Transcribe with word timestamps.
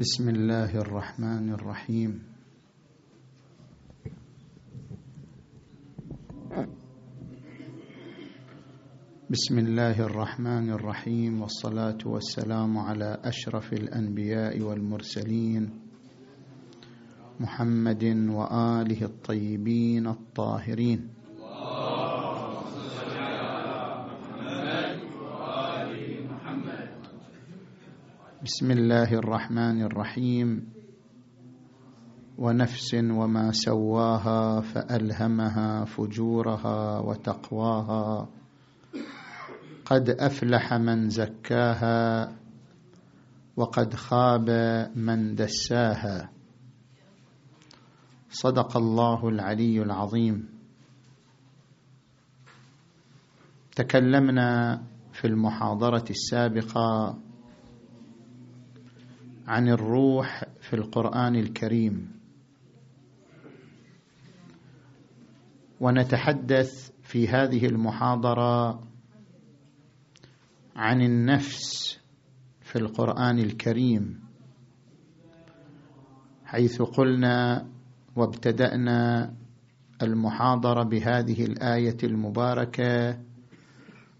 بسم 0.00 0.28
الله 0.28 0.80
الرحمن 0.80 1.52
الرحيم. 1.60 2.12
بسم 9.30 9.58
الله 9.58 10.00
الرحمن 10.00 10.70
الرحيم 10.70 11.42
والصلاة 11.42 11.98
والسلام 12.06 12.78
على 12.78 13.20
أشرف 13.24 13.72
الأنبياء 13.72 14.60
والمرسلين 14.60 15.70
محمد 17.40 18.04
وآله 18.32 19.00
الطيبين 19.04 20.06
الطاهرين. 20.06 21.19
بسم 28.50 28.70
الله 28.70 29.14
الرحمن 29.14 29.82
الرحيم. 29.82 30.72
ونفس 32.38 32.94
وما 32.94 33.52
سواها 33.52 34.60
فألهمها 34.60 35.84
فجورها 35.84 36.98
وتقواها. 36.98 38.28
قد 39.84 40.10
أفلح 40.10 40.74
من 40.74 41.08
زكاها 41.08 42.32
وقد 43.56 43.94
خاب 43.94 44.50
من 44.96 45.34
دساها. 45.34 46.30
صدق 48.30 48.76
الله 48.76 49.28
العلي 49.28 49.82
العظيم. 49.82 50.48
تكلمنا 53.76 54.82
في 55.12 55.26
المحاضرة 55.26 56.04
السابقة 56.10 57.18
عن 59.50 59.68
الروح 59.68 60.44
في 60.60 60.74
القرآن 60.76 61.36
الكريم. 61.36 62.12
ونتحدث 65.80 66.90
في 67.02 67.28
هذه 67.28 67.66
المحاضرة 67.66 68.80
عن 70.76 71.02
النفس 71.02 71.98
في 72.60 72.76
القرآن 72.76 73.38
الكريم 73.38 74.20
حيث 76.44 76.82
قلنا 76.82 77.66
وابتدأنا 78.16 79.34
المحاضرة 80.02 80.82
بهذه 80.82 81.44
الآية 81.44 81.96
المباركة 82.04 83.18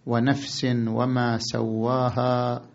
ونفس 0.06 0.64
وما 0.88 1.38
سواها 1.38 2.69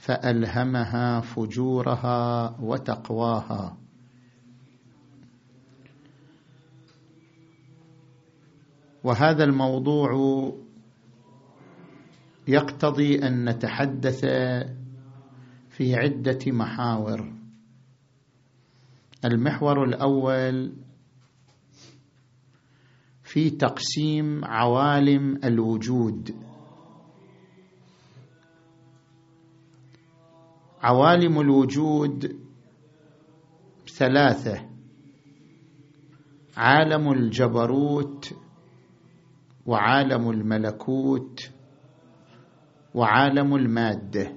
فألهمها 0.00 1.20
فجورها 1.20 2.56
وتقواها. 2.60 3.76
وهذا 9.04 9.44
الموضوع 9.44 10.10
يقتضي 12.48 13.26
أن 13.26 13.48
نتحدث 13.48 14.24
في 15.68 15.94
عدة 15.94 16.38
محاور. 16.46 17.32
المحور 19.24 19.84
الأول 19.84 20.72
في 23.22 23.50
تقسيم 23.50 24.44
عوالم 24.44 25.40
الوجود. 25.44 26.49
عوالم 30.82 31.40
الوجود 31.40 32.36
ثلاثة. 33.88 34.68
عالم 36.56 37.12
الجبروت 37.12 38.34
وعالم 39.66 40.30
الملكوت 40.30 41.50
وعالم 42.94 43.56
المادة. 43.56 44.32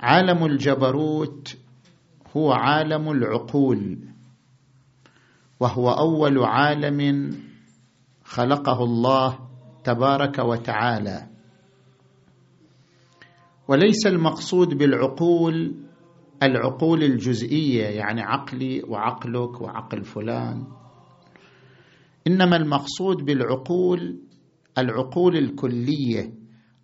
عالم 0.00 0.44
الجبروت 0.44 1.56
هو 2.36 2.52
عالم 2.52 3.10
العقول 3.10 3.98
وهو 5.60 5.90
أول 5.90 6.38
عالم 6.44 7.30
خلقه 8.24 8.84
الله 8.84 9.38
تبارك 9.84 10.38
وتعالى. 10.38 11.31
وليس 13.68 14.06
المقصود 14.06 14.68
بالعقول 14.78 15.74
العقول 16.42 17.02
الجزئية 17.02 17.84
يعني 17.84 18.22
عقلي 18.22 18.82
وعقلك 18.88 19.60
وعقل 19.60 20.04
فلان. 20.04 20.66
إنما 22.26 22.56
المقصود 22.56 23.16
بالعقول 23.24 24.20
العقول 24.78 25.36
الكلية. 25.36 26.34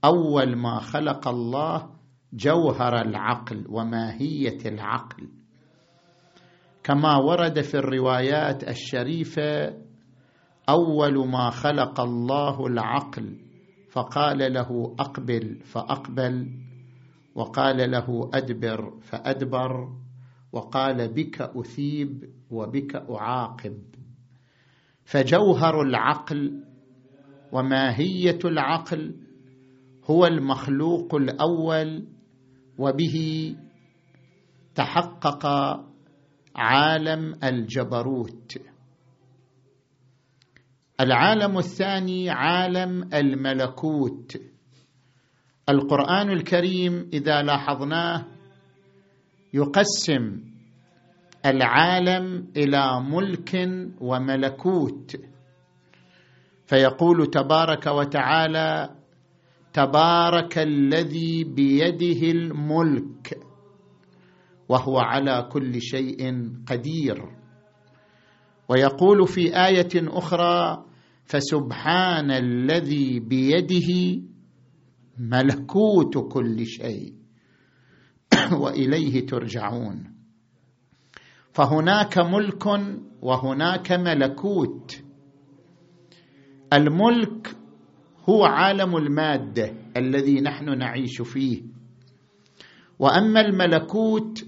أول 0.05 0.57
ما 0.57 0.79
خلق 0.81 1.29
الله 1.29 1.91
جوهر 2.33 3.01
العقل 3.01 3.65
وماهية 3.69 4.59
العقل. 4.67 5.29
كما 6.83 7.17
ورد 7.17 7.61
في 7.61 7.75
الروايات 7.75 8.69
الشريفة 8.69 9.75
أول 10.69 11.29
ما 11.29 11.51
خلق 11.51 12.01
الله 12.01 12.67
العقل 12.67 13.37
فقال 13.91 14.53
له 14.53 14.95
أقبل 15.01 15.59
فأقبل. 15.65 16.68
وقال 17.39 17.91
له 17.91 18.31
أدبر 18.35 19.01
فأدبر 19.01 19.93
وقال 20.53 21.09
بك 21.09 21.41
أثيب 21.41 22.31
وبك 22.51 22.97
أعاقب. 22.97 23.79
فجوهر 25.05 25.83
العقل 25.83 26.65
وماهية 27.53 28.39
العقل 28.45 29.15
هو 30.05 30.27
المخلوق 30.27 31.15
الأول 31.15 32.09
وبه 32.79 33.17
تحقق 34.75 35.47
عالم 36.57 37.35
الجبروت. 37.45 38.59
العالم 41.01 41.59
الثاني 41.59 42.31
عالم 42.31 43.15
الملكوت. 43.15 44.37
القرآن 45.69 46.31
الكريم 46.31 47.09
إذا 47.13 47.43
لاحظناه 47.43 48.25
يقسم 49.55 50.41
العالم 51.47 52.47
إلى 52.57 53.01
ملك 53.01 53.69
وملكوت. 54.01 55.17
فيقول 56.67 57.27
تبارك 57.27 57.87
وتعالى 57.87 58.91
تبارك 59.73 60.59
الذي 60.59 61.45
بيده 61.45 62.31
الملك 62.31 63.39
وهو 64.69 64.99
على 64.99 65.49
كل 65.53 65.81
شيء 65.83 66.49
قدير. 66.67 67.25
ويقول 68.69 69.27
في 69.29 69.67
آية 69.67 69.89
أخرى 69.95 70.85
فسبحان 71.25 72.31
الذي 72.31 73.21
بيده 73.21 74.21
ملكوت 75.19 76.33
كل 76.33 76.67
شيء. 76.67 77.15
وإليه 78.63 79.27
ترجعون. 79.27 80.15
فهناك 81.53 82.19
ملك 82.19 82.67
وهناك 83.23 83.93
ملكوت. 83.93 85.03
الملك 86.73 87.57
هو 88.29 88.45
عالم 88.45 88.97
المادة 88.97 89.75
الذي 89.97 90.41
نحن 90.41 90.79
نعيش 90.79 91.23
فيه. 91.23 91.63
وأما 92.99 93.41
الملكوت 93.41 94.47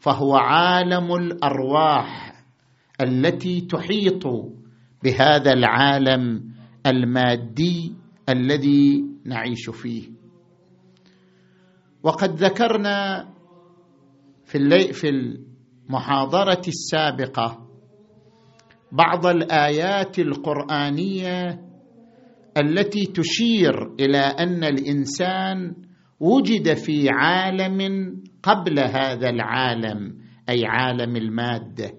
فهو 0.00 0.36
عالم 0.36 1.14
الأرواح 1.14 2.44
التي 3.00 3.60
تحيط 3.60 4.26
بهذا 5.04 5.52
العالم 5.52 6.50
المادي 6.86 7.92
الذي 8.28 9.04
نعيش 9.30 9.70
فيه. 9.70 10.02
وقد 12.02 12.36
ذكرنا 12.36 13.28
في 14.44 14.58
اللي 14.58 14.92
في 14.92 15.08
المحاضرة 15.08 16.62
السابقة 16.68 17.66
بعض 18.92 19.26
الآيات 19.26 20.18
القرآنية 20.18 21.60
التي 22.56 23.06
تشير 23.06 23.94
إلى 24.00 24.18
أن 24.18 24.64
الإنسان 24.64 25.74
وجد 26.20 26.74
في 26.74 27.08
عالم 27.10 27.80
قبل 28.42 28.78
هذا 28.78 29.28
العالم 29.28 30.18
أي 30.48 30.66
عالم 30.66 31.16
المادة. 31.16 31.92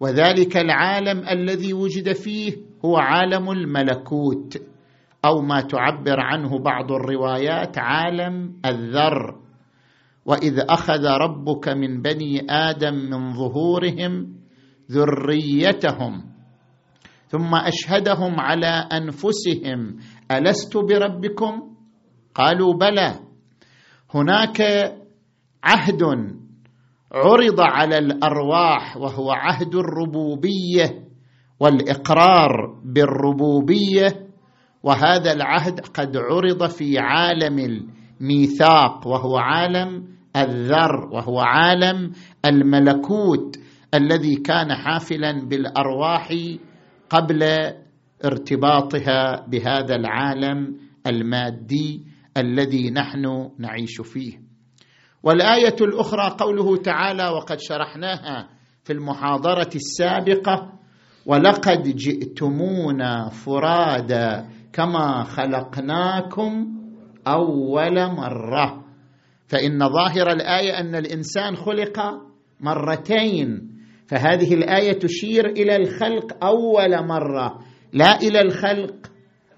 وذلك 0.00 0.56
العالم 0.56 1.28
الذي 1.28 1.72
وجد 1.72 2.12
فيه 2.12 2.52
هو 2.84 2.96
عالم 2.96 3.50
الملكوت. 3.50 4.62
أو 5.24 5.40
ما 5.40 5.60
تعبر 5.60 6.20
عنه 6.20 6.58
بعض 6.58 6.92
الروايات 6.92 7.78
عالم 7.78 8.60
الذر. 8.66 9.36
وإذ 10.26 10.60
أخذ 10.68 11.06
ربك 11.06 11.68
من 11.68 12.02
بني 12.02 12.46
آدم 12.50 12.94
من 12.94 13.32
ظهورهم 13.32 14.36
ذريتهم 14.90 16.24
ثم 17.28 17.54
أشهدهم 17.54 18.40
على 18.40 18.88
أنفسهم. 18.92 19.96
ألست 20.30 20.76
بربكم؟ 20.76 21.76
قالوا 22.34 22.74
بلى. 22.74 23.14
هناك 24.14 24.60
عهد 25.64 26.02
عرض 27.12 27.60
على 27.60 27.98
الأرواح 27.98 28.96
وهو 28.96 29.30
عهد 29.30 29.74
الربوبية 29.74 31.06
والإقرار 31.60 32.80
بالربوبية 32.84 34.25
وهذا 34.82 35.32
العهد 35.32 35.80
قد 35.80 36.16
عرض 36.16 36.66
في 36.70 36.98
عالم 36.98 37.84
الميثاق 38.20 39.06
وهو 39.06 39.36
عالم 39.36 40.08
الذر 40.36 41.08
وهو 41.12 41.40
عالم 41.40 42.12
الملكوت 42.44 43.56
الذي 43.94 44.36
كان 44.36 44.74
حافلا 44.74 45.48
بالأرواح 45.48 46.28
قبل 47.10 47.42
ارتباطها 48.24 49.46
بهذا 49.46 49.94
العالم 49.96 50.76
المادي 51.06 52.04
الذي 52.36 52.90
نحن 52.90 53.50
نعيش 53.58 54.00
فيه. 54.00 54.40
والآية 55.22 55.76
الأخرى 55.80 56.36
قوله 56.38 56.76
تعالى 56.76 57.28
وقد 57.28 57.60
شرحناها 57.60 58.48
في 58.84 58.92
المحاضرة 58.92 59.70
السابقة 59.74 60.72
ولقد 61.26 61.82
جئتمونا 61.82 63.28
فرادا 63.28 64.48
كما 64.76 65.24
خلقناكم 65.24 66.66
أول 67.26 68.12
مرة. 68.12 68.84
فإن 69.48 69.78
ظاهر 69.88 70.30
الآية 70.30 70.80
أن 70.80 70.94
الإنسان 70.94 71.56
خلق 71.56 72.00
مرتين 72.60 73.70
فهذه 74.08 74.54
الآية 74.54 74.92
تشير 74.92 75.46
إلى 75.46 75.76
الخلق 75.76 76.44
أول 76.44 77.06
مرة 77.06 77.58
لا 77.92 78.16
إلى 78.20 78.40
الخلق 78.40 78.94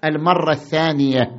المرة 0.03 0.51
الثانية. 0.51 1.31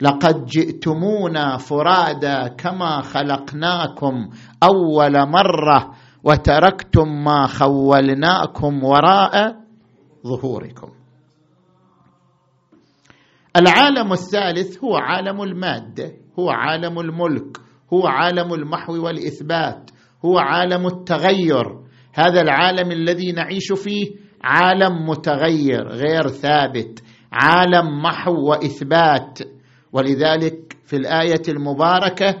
لقد 0.00 0.44
جئتمونا 0.44 1.56
فرادا 1.56 2.48
كما 2.48 3.00
خلقناكم 3.00 4.28
أول 4.62 5.28
مرة 5.28 5.94
وتركتم 6.24 7.24
ما 7.24 7.46
خولناكم 7.46 8.84
وراء 8.84 9.56
ظهوركم. 10.26 11.01
العالم 13.56 14.12
الثالث 14.12 14.84
هو 14.84 14.96
عالم 14.96 15.42
المادة 15.42 16.12
هو 16.38 16.50
عالم 16.50 17.00
الملك 17.00 17.56
هو 17.92 18.06
عالم 18.06 18.54
المحو 18.54 19.04
والإثبات 19.04 19.90
هو 20.24 20.38
عالم 20.38 20.86
التغير. 20.86 21.64
هذا 22.14 22.40
العالم 22.40 22.90
الذي 22.92 23.32
نعيش 23.32 23.72
فيه 23.72 24.10
عالم 24.44 25.08
متغير 25.08 25.88
غير 25.88 26.28
ثابت 26.28 27.02
عالم 27.32 28.02
محو 28.02 28.48
وإثبات. 28.48 29.38
ولذلك 29.92 30.76
في 30.86 30.96
الآية 30.96 31.42
المباركة 31.48 32.34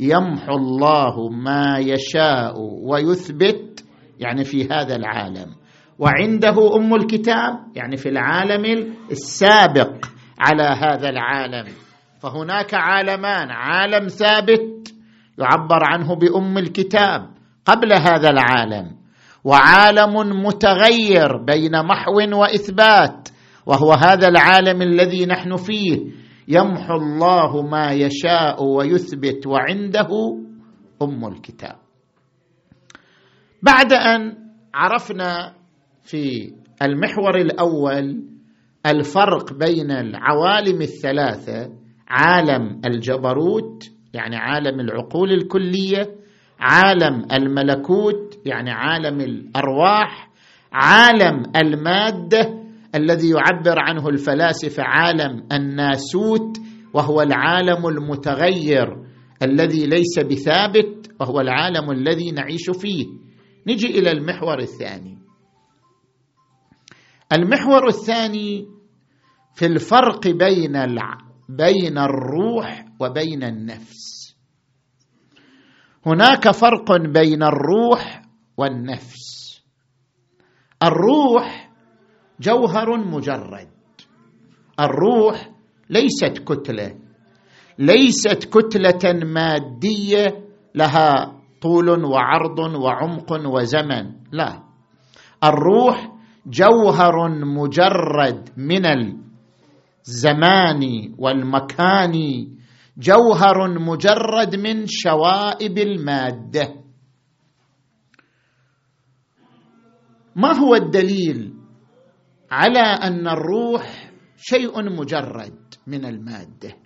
يمحو 0.00 0.56
الله 0.56 1.28
ما 1.28 1.78
يشاء 1.78 2.54
ويثبت 2.60 3.84
يعني 4.20 4.44
في 4.44 4.64
هذا 4.64 4.96
العالم. 4.96 5.54
وعنده 5.98 6.76
أم 6.76 6.94
الكتاب 6.94 7.54
يعني 7.76 7.96
في 7.96 8.08
العالم 8.08 8.94
السابق. 9.10 10.17
على 10.38 10.62
هذا 10.62 11.08
العالم. 11.08 11.66
فهناك 12.20 12.74
عالمان 12.74 13.50
عالم 13.50 14.08
ثابت 14.08 14.94
يعبر 15.38 15.78
عنه 15.82 16.14
بأم 16.14 16.58
الكتاب 16.58 17.30
قبل 17.64 17.92
هذا 17.92 18.30
العالم 18.30 18.96
وعالم 19.44 20.44
متغير 20.46 21.36
بين 21.36 21.72
محو 21.86 22.40
وإثبات 22.40 23.28
وهو 23.66 23.92
هذا 23.92 24.28
العالم 24.28 24.82
الذي 24.82 25.26
نحن 25.26 25.56
فيه. 25.56 25.98
يمحو 26.48 26.94
الله 26.94 27.62
ما 27.62 27.92
يشاء 27.92 28.64
ويثبت 28.64 29.46
وعنده 29.46 30.08
أم 31.02 31.26
الكتاب. 31.26 31.76
بعد 33.62 33.92
أن 33.92 34.36
عرفنا 34.74 35.54
في 36.02 36.52
المحور 36.82 37.36
الأول 37.36 38.24
الفرق 38.86 39.52
بين 39.52 39.90
العوالم 39.90 40.82
الثلاثة 40.82 41.70
عالم 42.08 42.80
الجبروت 42.86 43.90
يعني 44.14 44.36
عالم 44.36 44.80
العقول 44.80 45.32
الكلية 45.32 46.14
عالم 46.60 47.26
الملكوت 47.32 48.38
يعني 48.46 48.70
عالم 48.70 49.20
الأرواح 49.20 50.30
عالم 50.72 51.42
المادة 51.56 52.58
الذي 52.94 53.28
يعبر 53.30 53.78
عنه 53.78 54.08
الفلاسفة 54.08 54.82
عالم 54.82 55.46
الناسوت 55.52 56.56
وهو 56.94 57.22
العالم 57.22 57.86
المتغير 57.86 58.96
الذي 59.42 59.86
ليس 59.86 60.18
بثابت 60.18 61.10
وهو 61.20 61.40
العالم 61.40 61.90
الذي 61.90 62.30
نعيش 62.30 62.70
فيه. 62.70 63.06
نجي 63.66 63.98
إلى 63.98 64.10
المحور 64.10 64.58
الثاني. 64.58 65.17
المحور 67.32 67.86
الثاني 67.88 68.66
في 69.54 69.66
الفرق 69.66 70.28
بين 70.28 70.76
الع... 70.76 71.18
بين 71.48 71.98
الروح 71.98 72.84
وبين 73.00 73.42
النفس. 73.44 74.34
هناك 76.06 76.50
فرق 76.50 76.96
بين 76.96 77.42
الروح 77.42 78.22
والنفس. 78.56 79.60
الروح 80.82 81.70
جوهر 82.40 82.96
مجرد. 82.96 83.68
الروح 84.80 85.50
ليست 85.90 86.38
كتلة. 86.38 86.98
ليست 87.78 88.44
كتلة 88.44 89.12
مادية 89.24 90.44
لها 90.74 91.38
طول 91.62 92.04
وعرض 92.04 92.58
وعمق 92.58 93.32
وزمن. 93.46 94.12
لا. 94.32 94.62
الروح 95.44 96.17
جوهر 96.48 97.28
مجرد 97.44 98.50
من 98.56 98.86
الزمان 100.06 100.82
والمكان 101.18 102.14
جوهر 102.98 103.78
مجرد 103.78 104.56
من 104.56 104.86
شوائب 104.86 105.78
المادة. 105.78 106.74
ما 110.36 110.52
هو 110.52 110.74
الدليل 110.74 111.54
على 112.50 112.80
أن 112.80 113.28
الروح 113.28 114.10
شيء 114.36 114.82
مجرد 114.82 115.74
من 115.86 116.04
المادة؟ 116.04 116.76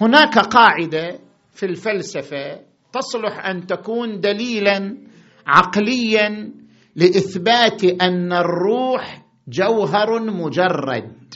هناك 0.00 0.38
قاعدة 0.38 1.20
في 1.50 1.66
الفلسفة 1.66 2.60
تصلح 2.92 3.46
أن 3.46 3.66
تكون 3.66 4.20
دليلا 4.20 5.09
عقليا 5.46 6.52
لإثبات 6.96 7.84
أن 7.84 8.32
الروح 8.32 9.26
جوهر 9.48 10.22
مجرد. 10.22 11.34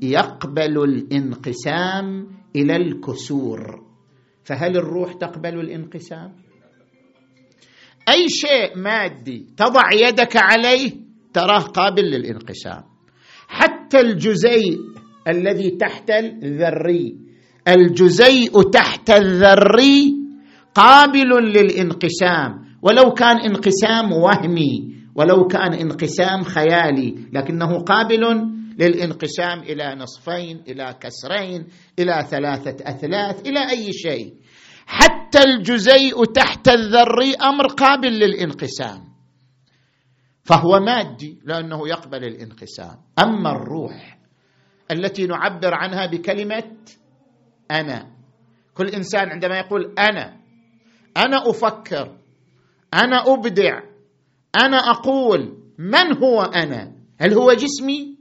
يقبل 0.02 0.84
الانقسام 0.84 2.28
إلى 2.56 2.76
الكسور. 2.76 3.86
فهل 4.44 4.78
الروح 4.78 5.14
تقبل 5.14 5.60
الانقسام؟ 5.60 6.34
أي 8.10 8.30
شيء 8.30 8.78
مادي 8.78 9.46
تضع 9.58 9.94
يدك 9.94 10.36
عليه 10.36 10.92
تراه 11.34 11.60
قابل 11.60 12.04
للانقسام. 12.04 12.84
حتى 13.48 14.00
الجزيء 14.00 14.78
الذي 15.28 15.70
تحت 15.70 16.10
الذري 16.10 17.25
الجزيء 17.68 18.62
تحت 18.62 19.10
الذري 19.10 20.14
قابل 20.76 21.30
للانقسام. 21.30 22.66
ولو 22.82 23.14
كان 23.14 23.38
انقسام 23.38 24.12
وهمي 24.12 24.96
ولو 25.16 25.48
كان 25.48 25.74
انقسام 25.74 26.44
خيالي 26.44 27.16
لكنه 27.34 27.80
قابل 27.80 28.24
للانقسام 28.80 29.60
إلى 29.60 29.96
نصفين 29.96 30.64
إلى 30.68 30.96
كسرين 31.00 31.68
إلى 32.00 32.26
ثلاثة 32.30 32.76
أثلاث 32.90 33.48
إلى 33.48 33.70
أي 33.70 33.94
شيء. 33.94 34.34
حتى 34.86 35.40
الجزيء 35.44 36.26
تحت 36.26 36.68
الذري 36.68 37.36
أمر 37.36 37.68
قابل 37.68 38.14
للانقسام. 38.14 39.04
فهو 40.44 40.80
مادي 40.80 41.40
لأنه 41.46 41.88
يقبل 41.88 42.24
الانقسام. 42.24 42.98
أما 43.20 43.52
الروح 43.52 44.18
التي 44.92 45.26
نعبر 45.26 45.74
عنها 45.74 46.06
بكلمة 46.06 46.64
أنا. 47.72 48.12
كل 48.74 48.88
إنسان 48.88 49.30
عندما 49.30 49.58
يقول 49.58 49.94
أنا 50.00 50.38
أنا 51.18 51.50
أفكر 51.50 52.18
أنا 52.94 53.34
أبدع 53.34 53.80
أنا 54.56 54.78
أقول 54.78 55.58
من 55.78 56.18
هو 56.24 56.42
أنا؟ 56.42 56.92
هل 57.22 57.34
هو 57.34 57.54
جسمي 57.54 58.18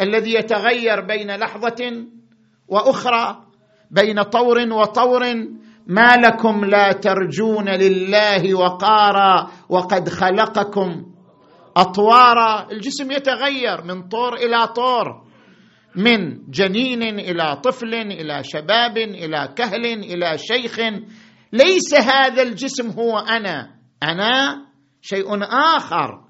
الذي 0.00 0.34
يتغير 0.34 1.00
بين 1.00 1.36
لحظة 1.36 2.06
وأخرى 2.68 3.46
بين 3.90 4.22
طور 4.22 4.58
وطور؟ 4.72 5.22
ما 5.86 6.16
لكم 6.16 6.64
لا 6.64 6.92
ترجون 6.92 7.68
لله 7.68 8.54
وقارا 8.54 9.50
وقد 9.68 10.08
خلقكم 10.08 11.06
أطوارا. 11.76 12.72
الجسم 12.72 13.10
يتغير 13.10 13.84
من 13.84 14.08
طور 14.08 14.34
إلى 14.34 14.66
طور. 14.66 15.29
من 15.96 16.50
جنين 16.50 17.02
إلى 17.02 17.60
طفل 17.64 17.94
إلى 17.94 18.44
شباب 18.44 18.98
إلى 18.98 19.54
كهل 19.56 19.86
إلى 19.86 20.38
شيخ. 20.38 20.78
ليس 21.52 21.94
هذا 21.94 22.42
الجسم 22.42 22.90
هو 22.90 23.18
أنا. 23.18 23.76
أنا 24.02 24.66
شيء 25.02 25.26
آخر. 25.76 26.24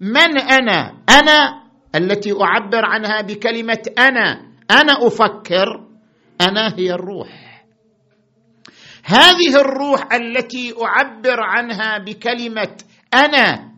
من 0.00 0.38
أنا؟ 0.38 0.98
أنا 1.08 1.62
التي 1.94 2.32
أعبر 2.32 2.84
عنها 2.84 3.20
بكلمة 3.20 3.82
أنا. 3.98 4.52
أنا 4.70 5.06
أفكر. 5.06 5.86
أنا 6.40 6.74
هي 6.78 6.92
الروح. 6.92 7.64
هذه 9.04 9.60
الروح 9.60 10.12
التي 10.12 10.74
أعبر 10.82 11.40
عنها 11.40 11.98
بكلمة 11.98 12.76
أنا. 13.14 13.72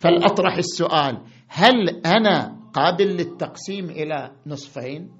فلأطرح 0.00 0.56
السؤال 0.56 1.18
هل 1.48 2.06
أنا 2.06 2.57
قابل 2.74 3.06
للتقسيم 3.06 3.90
إلى 3.90 4.30
نصفين؟ 4.46 5.10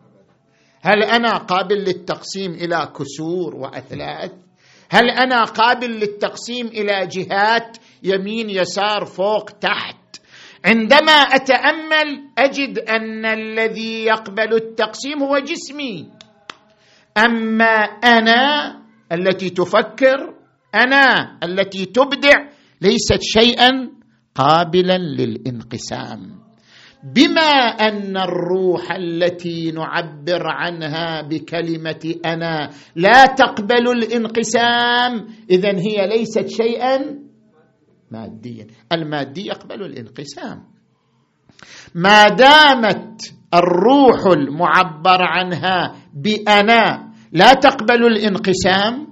هل 0.83 1.02
أنا 1.02 1.37
قابل 1.37 1.76
للتقسيم 1.76 2.52
إلى 2.52 2.93
كسور 2.97 3.57
وأثلاث؟ 3.57 4.33
هل 4.90 5.11
أنا 5.11 5.45
قابل 5.45 5.90
للتقسيم 5.90 6.67
إلى 6.67 7.07
جهات 7.07 7.76
يمين 8.02 8.50
يسار 8.50 9.05
فوق 9.05 9.50
تحت؟ 9.50 9.97
عندما 10.64 11.12
أتأمل 11.12 12.31
أجد 12.38 12.78
أن 12.78 13.26
الذي 13.26 14.05
يقبل 14.05 14.55
التقسيم 14.55 15.23
هو 15.23 15.38
جسمي. 15.38 16.11
أما 17.19 17.75
أنا 18.05 18.75
التي 19.12 19.50
تفكر 19.50 20.35
أنا 20.75 21.38
التي 21.43 21.85
تبدع 21.85 22.49
ليست 22.81 23.23
شيئا 23.23 23.90
قابلا 24.35 24.99
للانقسام. 24.99 26.38
بما 27.02 27.78
أن 27.78 28.17
الروح 28.17 28.93
التي 28.93 29.71
نعبر 29.71 30.47
عنها 30.47 31.23
بكلمة 31.23 32.14
أنا 32.25 32.71
لا 32.97 33.26
تقبل 33.26 33.88
الانقسام 33.88 35.26
اذا 35.50 35.78
هي 35.78 36.09
ليست 36.09 36.49
شيئا 36.49 37.19
ماديا. 38.11 38.67
المادي 38.93 39.47
يقبل 39.47 39.83
الانقسام. 39.83 40.64
ما 41.95 42.28
دامت 42.28 43.35
الروح 43.55 44.26
المعبر 44.26 45.23
عنها 45.23 45.97
بأنا 46.14 47.12
لا 47.33 47.55
تقبل 47.55 48.07
الانقسام 48.07 49.09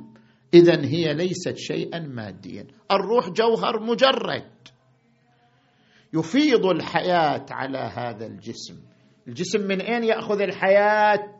اذا 0.54 0.84
هي 0.84 1.14
ليست 1.14 1.56
شيئا 1.56 1.98
ماديا. 2.00 2.66
الروح 2.90 3.28
جوهر 3.30 3.80
مجرد. 3.80 4.55
يفيض 6.18 6.66
الحياة 6.66 7.46
على 7.50 7.78
هذا 7.78 8.26
الجسم. 8.26 8.76
الجسم 9.28 9.60
من 9.60 9.80
أين 9.80 10.04
يأخذ 10.04 10.40
الحياة؟ 10.40 11.32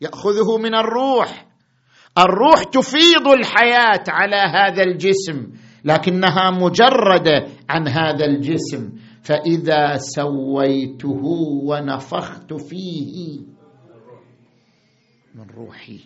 يأخذه 0.00 0.58
من 0.58 0.74
الروح. 0.74 1.46
الروح 2.18 2.62
تفيض 2.62 3.28
الحياة 3.28 4.04
على 4.08 4.36
هذا 4.36 4.82
الجسم 4.82 5.52
لكنها 5.84 6.50
مجردة 6.50 7.46
عن 7.68 7.88
هذا 7.88 8.24
الجسم. 8.24 8.92
فإذا 9.22 9.96
سويته 9.96 11.22
ونفخت 11.64 12.54
فيه 12.54 13.40
من 15.34 15.50
روحي. 15.56 16.00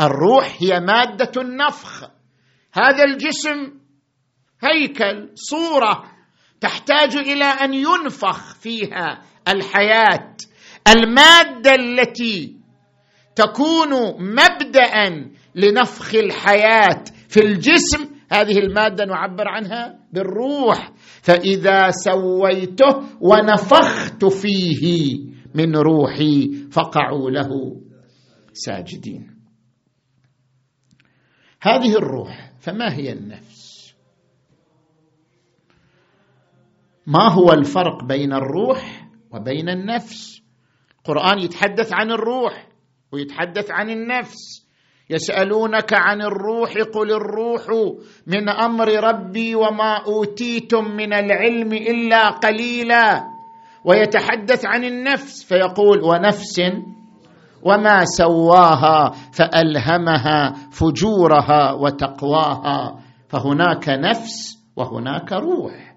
الروح 0.00 0.56
هي 0.60 0.80
مادة 0.80 1.42
النفخ. 1.42 2.10
هذا 2.72 3.04
الجسم 3.04 3.72
هيكل 4.62 5.30
صورة 5.34 6.15
تحتاج 6.60 7.16
إلى 7.16 7.44
أن 7.44 7.74
ينفخ 7.74 8.54
فيها 8.54 9.22
الحياة 9.48 10.36
المادة 10.96 11.74
التي 11.74 12.56
تكون 13.36 13.90
مبدا 14.18 15.30
لنفخ 15.54 16.14
الحياة 16.14 17.04
في 17.28 17.40
الجسم 17.40 18.16
هذه 18.32 18.58
المادة 18.58 19.04
نعبر 19.04 19.48
عنها 19.48 19.98
بالروح. 20.12 20.92
فإذا 21.22 21.90
سويته 21.90 23.02
ونفخت 23.20 24.24
فيه 24.24 25.18
من 25.54 25.76
روحي 25.76 26.50
فقعوا 26.72 27.30
له 27.30 27.80
ساجدين. 28.52 29.36
هذه 31.62 31.96
الروح 31.96 32.52
فما 32.60 32.94
هي 32.94 33.12
النفس؟ 33.12 33.65
ما 37.06 37.32
هو 37.32 37.52
الفرق 37.52 38.04
بين 38.04 38.32
الروح 38.32 39.08
وبين 39.30 39.68
النفس؟ 39.68 40.42
القران 40.98 41.38
يتحدث 41.38 41.92
عن 41.92 42.10
الروح 42.10 42.66
ويتحدث 43.12 43.70
عن 43.70 43.90
النفس. 43.90 44.66
يسألونك 45.10 45.92
عن 45.92 46.22
الروح 46.22 46.72
قل 46.94 47.12
الروح 47.12 47.62
من 48.26 48.48
أمر 48.48 48.88
ربي 48.88 49.54
وما 49.54 50.04
أوتيتم 50.06 50.84
من 50.84 51.12
العلم 51.12 51.72
إلا 51.72 52.28
قليلا. 52.28 53.24
ويتحدث 53.84 54.66
عن 54.66 54.84
النفس 54.84 55.44
فيقول 55.44 56.04
ونفس 56.04 56.60
وما 57.62 58.04
سواها 58.04 59.10
فألهمها 59.32 60.52
فجورها 60.70 61.72
وتقواها. 61.72 62.98
فهناك 63.28 63.88
نفس 63.88 64.58
وهناك 64.76 65.32
روح. 65.32 65.95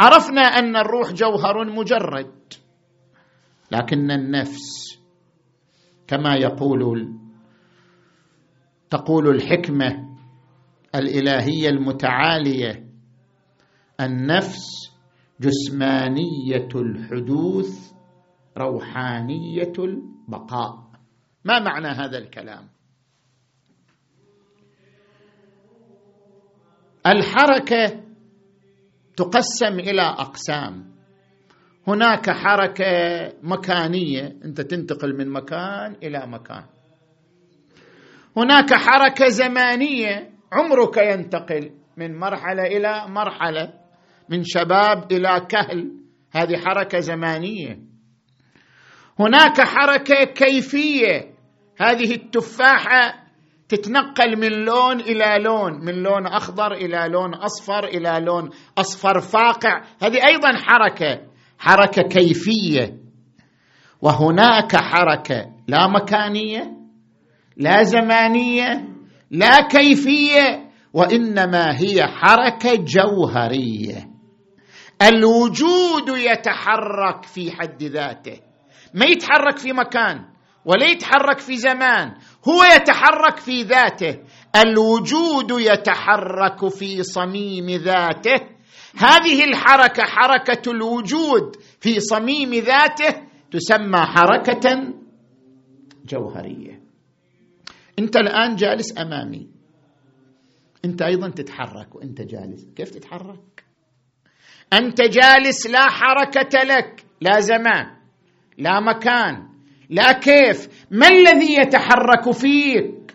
عرفنا 0.00 0.40
أن 0.40 0.76
الروح 0.76 1.12
جوهر 1.12 1.64
مجرد 1.64 2.32
لكن 3.70 4.10
النفس 4.10 4.98
كما 6.06 6.34
يقول 6.34 7.12
تقول 8.90 9.28
الحكمة 9.28 10.16
الإلهية 10.94 11.68
المتعالية 11.68 12.86
النفس 14.00 14.90
جسمانية 15.40 16.68
الحدوث 16.74 17.92
روحانية 18.58 19.72
البقاء. 19.78 20.90
ما 21.44 21.58
معنى 21.58 21.88
هذا 21.88 22.18
الكلام؟ 22.18 22.68
الحركة 27.06 28.09
تقسم 29.16 29.78
إلى 29.80 30.02
أقسام. 30.02 30.90
هناك 31.88 32.30
حركة 32.30 32.84
مكانية 33.42 34.36
أنت 34.44 34.60
تنتقل 34.60 35.16
من 35.16 35.28
مكان 35.28 35.96
إلى 36.02 36.26
مكان. 36.26 36.64
هناك 38.36 38.74
حركة 38.74 39.28
زمانية 39.28 40.30
عمرك 40.52 40.96
ينتقل 40.96 41.70
من 41.96 42.18
مرحلة 42.18 42.62
إلى 42.62 43.04
مرحلة 43.08 43.72
من 44.28 44.42
شباب 44.44 45.12
إلى 45.12 45.46
كهل. 45.48 45.92
هذه 46.32 46.56
حركة 46.56 46.98
زمانية. 46.98 47.78
هناك 49.18 49.60
حركة 49.60 50.24
كيفية 50.24 51.34
هذه 51.80 52.14
التفاحة 52.14 53.19
تتنقل 53.70 54.36
من 54.38 54.64
لون 54.64 55.00
إلى 55.00 55.44
لون 55.44 55.72
من 55.84 56.02
لون 56.02 56.26
أخضر 56.26 56.72
إلى 56.72 57.08
لون 57.08 57.34
أصفر 57.34 57.84
إلى 57.84 58.24
لون 58.24 58.50
أصفر 58.78 59.20
فاقع. 59.20 59.82
هذه 60.02 60.26
أيضا 60.26 60.52
حركة 60.56 61.20
حركة 61.58 62.02
كيفية. 62.02 63.00
وهناك 64.02 64.76
حركة 64.76 65.46
لا 65.68 65.86
مكانية 65.86 66.72
لا 67.56 67.82
زمانية 67.82 68.88
لا 69.30 69.68
كيفية 69.68 70.70
وإنما 70.92 71.80
هي 71.80 72.06
حركة 72.06 72.74
جوهرية. 72.74 74.10
الوجود 75.02 76.08
يتحرك 76.08 77.24
في 77.24 77.50
حد 77.50 77.82
ذاته. 77.82 78.40
ما 78.94 79.06
يتحرك 79.06 79.58
في 79.58 79.72
مكان؟ 79.72 80.29
ولا 80.64 80.86
يتحرك 80.86 81.38
في 81.38 81.56
زمان 81.56 82.14
هو 82.48 82.64
يتحرك 82.64 83.36
في 83.36 83.62
ذاته. 83.62 84.18
الوجود 84.56 85.50
يتحرك 85.50 86.68
في 86.68 87.02
صميم 87.02 87.70
ذاته. 87.70 88.46
هذه 88.96 89.44
الحركة 89.44 90.02
حركة 90.02 90.70
الوجود 90.70 91.56
في 91.80 92.00
صميم 92.00 92.54
ذاته 92.54 93.22
تسمى 93.50 93.98
حركة 93.98 94.94
جوهرية. 96.04 96.80
انت 97.98 98.16
الآن 98.16 98.56
جالس 98.56 98.98
أمامي. 98.98 99.48
انت 100.84 101.02
أيضا 101.02 101.28
تتحرك 101.28 101.94
وأنت 101.94 102.20
جالس. 102.20 102.66
كيف 102.76 102.90
تتحرك؟ 102.90 103.64
أنت 104.72 105.00
جالس 105.02 105.66
لا 105.66 105.88
حركة 105.88 106.62
لك 106.62 107.04
لا 107.20 107.40
زمان 107.40 107.96
لا 108.58 108.80
مكان 108.80 109.49
لا 109.90 110.12
كيف؟ 110.12 110.86
ما 110.90 111.08
الذي 111.08 111.54
يتحرك 111.54 112.30
فيك؟ 112.30 113.14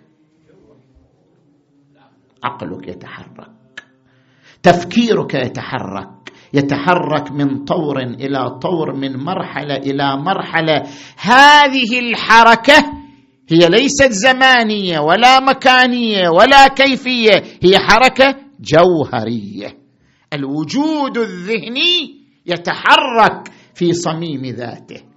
عقلك 2.44 2.88
يتحرك. 2.88 3.84
تفكيرك 4.64 5.34
يتحرك. 5.34 6.10
يتحرك 6.54 7.32
من 7.32 7.64
طور 7.66 8.00
إلى 8.00 8.60
طور 8.60 8.96
من 8.96 9.18
مرحلة 9.18 9.76
إلى 9.76 10.18
مرحلة. 10.18 10.84
هذه 11.18 12.00
الحركة 12.00 12.94
هي 13.50 13.70
ليست 13.70 14.12
زمانية 14.12 15.00
ولا 15.00 15.40
مكانية 15.40 16.30
ولا 16.30 16.68
كيفية. 16.68 17.44
هي 17.64 17.80
حركة 17.80 18.36
جوهرية. 18.60 19.78
الوجود 20.34 21.18
الذهني 21.18 22.26
يتحرك 22.46 23.48
في 23.74 23.94
صميم 23.94 24.46
ذاته. 24.46 25.15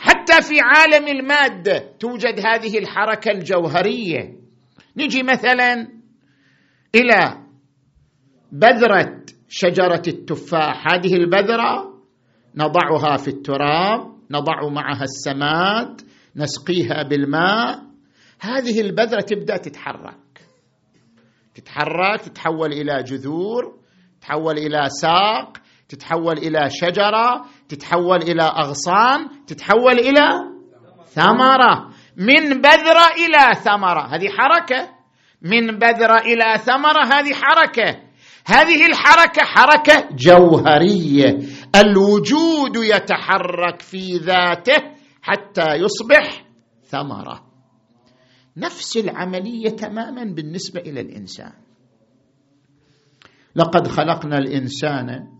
حتى 0.00 0.42
في 0.42 0.54
عالم 0.60 1.08
الماده 1.08 1.78
توجد 2.00 2.40
هذه 2.46 2.78
الحركة 2.78 3.30
الجوهرية. 3.30 4.40
نجي 4.96 5.22
مثلا 5.22 5.88
إلى 6.94 7.46
بذرة 8.52 9.24
شجرة 9.48 10.02
التفاح. 10.08 10.92
هذه 10.92 11.14
البذرة 11.14 12.00
نضعها 12.54 13.16
في 13.16 13.28
التراب 13.28 14.00
نضع 14.30 14.68
معها 14.68 15.02
السماد 15.02 16.00
نسقيها 16.36 17.02
بالماء. 17.02 17.82
هذه 18.40 18.80
البذرة 18.80 19.20
تبدأ 19.20 19.56
تتحرك. 19.56 20.16
تتحرك 21.54 22.20
تتحول 22.20 22.72
إلى 22.72 23.02
جذور 23.02 23.78
تتحول 24.20 24.58
إلى 24.58 24.88
ساق 24.88 25.56
تتحول 25.88 26.38
إلى 26.38 26.70
شجرة 26.70 27.44
تتحول 27.70 28.22
إلى 28.22 28.42
أغصان 28.42 29.28
تتحول 29.46 29.98
إلى 29.98 30.28
ثمرة. 31.06 31.90
من 32.16 32.60
بذره 32.60 33.06
إلى 33.16 33.54
ثمرة. 33.54 34.14
هذه 34.14 34.28
حركة. 34.28 34.88
من 35.42 35.78
بذره 35.78 36.18
إلى 36.18 36.58
ثمرة 36.58 37.04
هذه 37.04 37.32
حركة. 37.34 38.00
هذه 38.46 38.86
الحركة 38.86 39.42
حركة 39.42 40.08
جوهرية. 40.16 41.38
الوجود 41.76 42.76
يتحرك 42.76 43.80
في 43.82 44.16
ذاته 44.16 44.82
حتى 45.22 45.74
يصبح 45.74 46.44
ثمرة. 46.84 47.46
نفس 48.56 48.96
العملية 48.96 49.68
تماما 49.68 50.24
بالنسبة 50.24 50.80
إلى 50.80 51.00
الإنسان. 51.00 51.52
لقد 53.56 53.88
خلقنا 53.88 54.38
الإنسان 54.38 55.39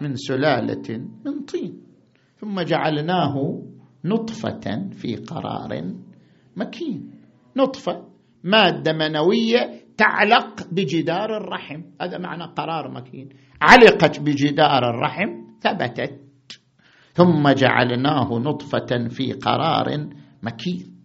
من 0.00 0.14
سلالة 0.14 0.98
من 1.26 1.44
طين. 1.44 1.82
ثم 2.36 2.60
جعلناه 2.60 3.62
نطفة 4.04 4.88
في 4.92 5.16
قرار 5.16 5.94
مكين. 6.56 7.10
نطفة 7.56 8.08
مادة 8.44 8.92
منوية 8.92 9.84
تعلق 9.96 10.68
بجدار 10.72 11.36
الرحم. 11.36 11.82
هذا 12.02 12.18
معنى 12.18 12.44
قرار 12.44 12.90
مكين. 12.90 13.28
علقت 13.62 14.20
بجدار 14.20 14.90
الرحم 14.90 15.28
ثبتت. 15.60 16.20
ثم 17.12 17.48
جعلناه 17.48 18.38
نطفة 18.38 19.08
في 19.08 19.32
قرار 19.32 20.08
مكين. 20.42 21.00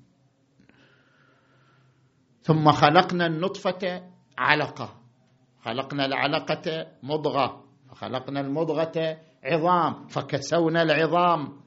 ثم 2.41 2.71
خلقنا 2.71 3.25
النطفة 3.25 4.01
علقة. 4.37 5.01
خلقنا 5.61 6.05
العلقة 6.05 6.87
مضغة. 7.03 7.64
فخلقنا 7.95 8.41
المضغة 8.41 9.17
عظام 9.43 10.07
فكسونا 10.07 10.81
العظام 10.81 11.57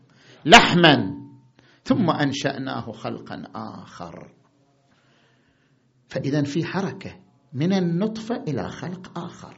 لحما 0.44 1.14
ثم 1.84 2.10
أنشأناه 2.10 2.92
خلقا 2.92 3.44
آخر. 3.54 4.28
فإذا 6.08 6.42
في 6.42 6.64
حركة 6.64 7.16
من 7.52 7.72
النطفة 7.72 8.36
إلى 8.48 8.68
خلق 8.68 9.18
آخر. 9.18 9.56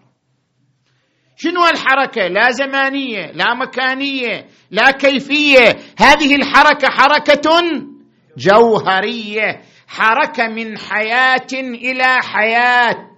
شنو 1.36 1.66
الحركة؟ 1.66 2.26
لا 2.26 2.50
زمانية 2.50 3.32
لا 3.32 3.54
مكانية 3.54 4.46
لا 4.70 4.90
كيفية. 4.90 5.76
هذه 5.98 6.36
الحركة 6.36 6.88
حركة 6.88 7.50
جوهرية 8.36 9.60
حركة 9.86 10.48
من 10.48 10.78
حياة 10.78 11.52
إلى 11.52 12.18
حياة. 12.22 13.09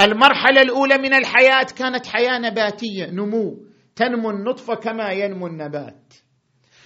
المرحلة 0.00 0.62
الأولى 0.62 0.98
من 0.98 1.14
الحياة 1.14 1.66
كانت 1.76 2.06
حياة 2.06 2.38
نباتية 2.38 3.06
نمو. 3.06 3.64
تنمو 3.96 4.30
النطفه 4.30 4.74
كما 4.74 5.10
ينمو 5.10 5.46
النبات. 5.46 6.14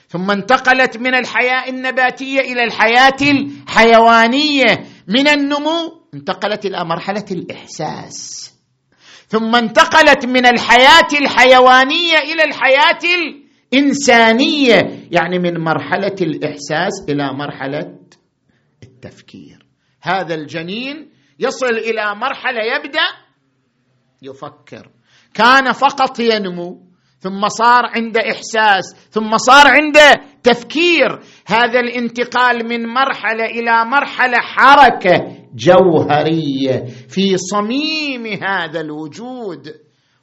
ثم 0.08 0.30
انتقلت 0.30 0.98
من 0.98 1.14
الحياة 1.14 1.68
النباتية 1.68 2.40
إلى 2.40 2.64
الحياة 2.64 3.16
الحيوانية. 3.22 4.84
من 5.08 5.28
النمو 5.28 6.02
انتقلت 6.14 6.66
إلى 6.66 6.84
مرحلة 6.84 7.24
الإحساس. 7.30 8.52
ثم 9.28 9.56
انتقلت 9.56 10.26
من 10.26 10.46
الحياة 10.46 11.08
الحيوانية 11.20 12.18
إلى 12.18 12.44
الحياة 12.44 12.98
الإنسانية. 13.72 15.08
يعني 15.10 15.38
من 15.38 15.60
مرحلة 15.60 16.16
الإحساس 16.20 16.92
إلى 17.08 17.32
مرحلة 17.32 17.98
التفكير. 18.82 19.66
هذا 20.02 20.34
الجنين 20.34 21.11
يصل 21.38 21.66
إلى 21.66 22.14
مرحلة 22.14 22.60
يبدأ 22.76 23.08
يفكر. 24.22 24.90
كان 25.34 25.72
فقط 25.72 26.20
ينمو 26.20 26.86
ثم 27.18 27.48
صار 27.48 27.86
عنده 27.86 28.20
إحساس 28.20 29.08
ثم 29.10 29.36
صار 29.36 29.66
عنده 29.66 30.12
تفكير. 30.42 31.20
هذا 31.46 31.80
الانتقال 31.80 32.68
من 32.68 32.86
مرحلة 32.86 33.44
إلى 33.44 33.84
مرحلة 33.84 34.36
حركة 34.38 35.46
جوهرية 35.54 36.84
في 37.08 37.36
صميم 37.36 38.26
هذا 38.26 38.80
الوجود. 38.80 39.74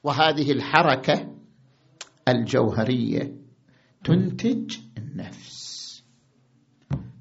وهذه 0.03 0.51
الحركة 0.51 1.35
الجوهرية 2.27 3.31
تنتج 4.03 4.77
النفس. 4.97 5.59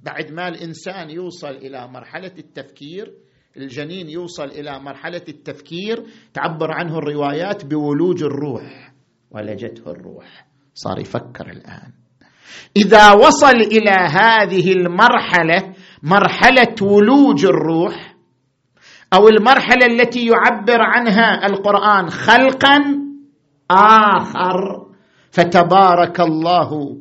بعد 0.03 0.33
ما 0.33 0.49
الإنسان 0.49 1.11
يوصل 1.11 1.51
إلى 1.51 1.89
مرحلة 1.89 2.33
التفكير 2.39 3.15
الجنين 3.59 4.09
يوصل 4.09 4.45
إلى 4.45 4.79
مرحلة 4.79 5.23
التفكير 5.29 6.03
تعبر 6.35 6.73
عنه 6.73 6.99
الروايات 6.99 7.65
بولوج 7.65 8.23
الروح. 8.23 8.93
ولجته 9.31 9.91
الروح. 9.91 10.47
صار 10.75 10.99
يفكر 10.99 11.51
الآن. 11.51 11.93
إذا 12.77 13.13
وصل 13.13 13.57
إلى 13.57 13.91
هذه 13.91 14.73
المرحلة 14.73 15.75
مرحلة 16.03 16.75
ولوج 16.83 17.45
الروح 17.45 18.15
أو 19.13 19.29
المرحلة 19.29 19.87
التي 19.87 20.27
يعبر 20.27 20.83
عنها 20.83 21.47
القرآن 21.47 22.11
خلقا 22.11 22.79
آخر 23.71 24.87
فتبارك 25.31 26.21
الله 26.21 26.97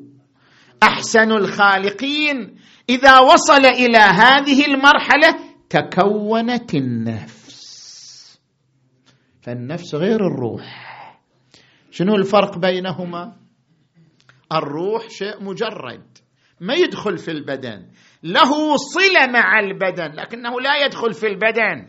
أحسن 0.83 1.31
الخالقين. 1.31 2.55
إذا 2.89 3.19
وصل 3.19 3.65
إلى 3.65 3.97
هذه 3.97 4.65
المرحلة 4.65 5.46
تكونت 5.69 6.75
النفس. 6.75 7.57
فالنفس 9.41 9.95
غير 9.95 10.27
الروح. 10.27 10.87
شنو 11.91 12.15
الفرق 12.15 12.57
بينهما؟ 12.57 13.35
الروح 14.53 15.09
شيء 15.09 15.43
مجرد 15.43 16.17
ما 16.61 16.73
يدخل 16.73 17.17
في 17.17 17.31
البدن. 17.31 17.87
له 18.23 18.77
صلة 18.77 19.27
مع 19.33 19.59
البدن 19.59 20.11
لكنه 20.11 20.61
لا 20.61 20.85
يدخل 20.85 21.13
في 21.13 21.27
البدن. 21.27 21.87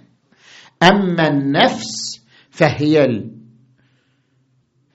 أما 0.82 1.28
النفس 1.28 2.26
فهي 2.50 3.04
ال... 3.04 3.38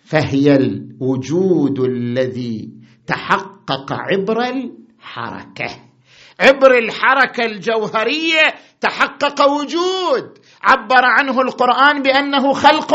فهي 0.03 0.55
الوجود 0.55 1.79
الذي 1.79 2.73
تحقق 3.07 3.93
عبر 3.93 4.41
الحركة. 4.41 5.93
عبر 6.39 6.77
الحركة 6.77 7.45
الجوهرية 7.45 8.53
تحقق 8.83 9.47
وجود. 9.47 10.39
عبر 10.61 11.05
عنه 11.05 11.41
القرآن 11.41 12.01
بأنه 12.01 12.53
خلق 12.53 12.93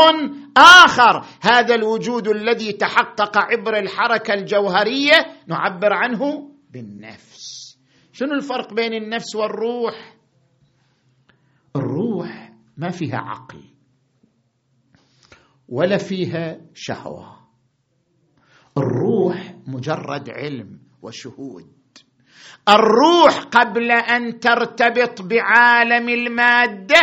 آخر. 0.57 1.25
هذا 1.41 1.75
الوجود 1.75 2.27
الذي 2.27 2.73
تحقق 2.73 3.37
عبر 3.37 3.77
الحركة 3.77 4.33
الجوهرية 4.33 5.13
نعبر 5.47 5.93
عنه 5.93 6.51
بالنفس. 6.69 7.77
شنو 8.13 8.33
الفرق 8.33 8.73
بين 8.73 8.93
النفس 8.93 9.35
والروح؟ 9.35 10.15
الروح 11.75 12.53
ما 12.77 12.89
فيها 12.89 13.17
عقل 13.17 13.63
ولا 15.69 15.97
فيها 15.97 16.61
شهوة. 16.73 17.39
الروح 18.77 19.55
مجرد 19.67 20.29
علم 20.29 20.79
وشهود. 21.01 21.78
الروح 22.69 23.39
قبل 23.39 23.91
أن 23.91 24.39
ترتبط 24.39 25.21
بعالم 25.21 26.09
المادة. 26.09 27.01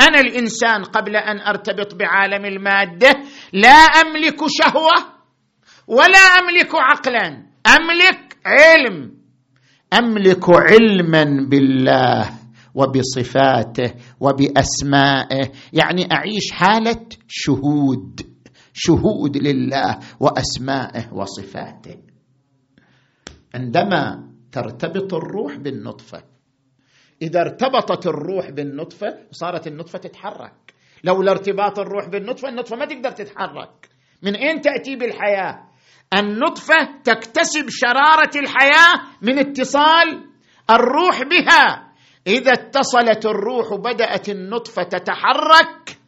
أنا 0.00 0.20
الإنسان 0.20 0.84
قبل 0.84 1.16
أن 1.16 1.40
أرتبط 1.40 1.94
بعالم 1.94 2.44
المادة. 2.44 3.12
لا 3.52 3.68
أملك 3.68 4.40
شهوة 4.48 4.94
ولا 5.86 6.18
أملك 6.18 6.70
عقلا. 6.74 7.26
أملك 7.66 8.36
علم. 8.46 9.12
أملك 9.92 10.44
علما 10.48 11.24
بالله 11.50 12.30
وبصفاته 12.74 13.94
وبأسمائه. 14.20 15.52
يعني 15.72 16.08
أعيش 16.12 16.52
حالة 16.52 17.06
شهود. 17.28 18.20
شهود 18.74 19.36
لله 19.36 19.98
وأسمائه 20.20 21.12
وصفاته. 21.12 21.96
عندما 23.54 24.31
ترتبط 24.52 25.14
الروح 25.14 25.56
بالنطفة. 25.56 26.22
إذا 27.22 27.40
ارتبطت 27.40 28.06
الروح 28.06 28.50
بالنطفة 28.50 29.18
صارت 29.30 29.66
النطفة 29.66 29.98
تتحرك. 29.98 30.74
لولا 31.04 31.30
ارتباط 31.30 31.78
الروح 31.78 32.08
بالنطفة 32.08 32.48
النطفة 32.48 32.76
ما 32.76 32.84
تقدر 32.84 33.10
تتحرك. 33.10 33.88
من 34.22 34.36
أين 34.36 34.60
تأتي 34.60 34.96
بالحياة؟ 34.96 35.68
النطفة 36.18 37.00
تكتسب 37.04 37.66
شرارة 37.68 38.30
الحياة 38.36 38.92
من 39.22 39.38
اتصال 39.38 40.24
الروح 40.70 41.22
بها. 41.22 41.92
إذا 42.26 42.52
اتصلت 42.52 43.26
الروح 43.26 43.74
بدات 43.74 44.28
النطفة 44.28 44.82
تتحرك 44.82 45.98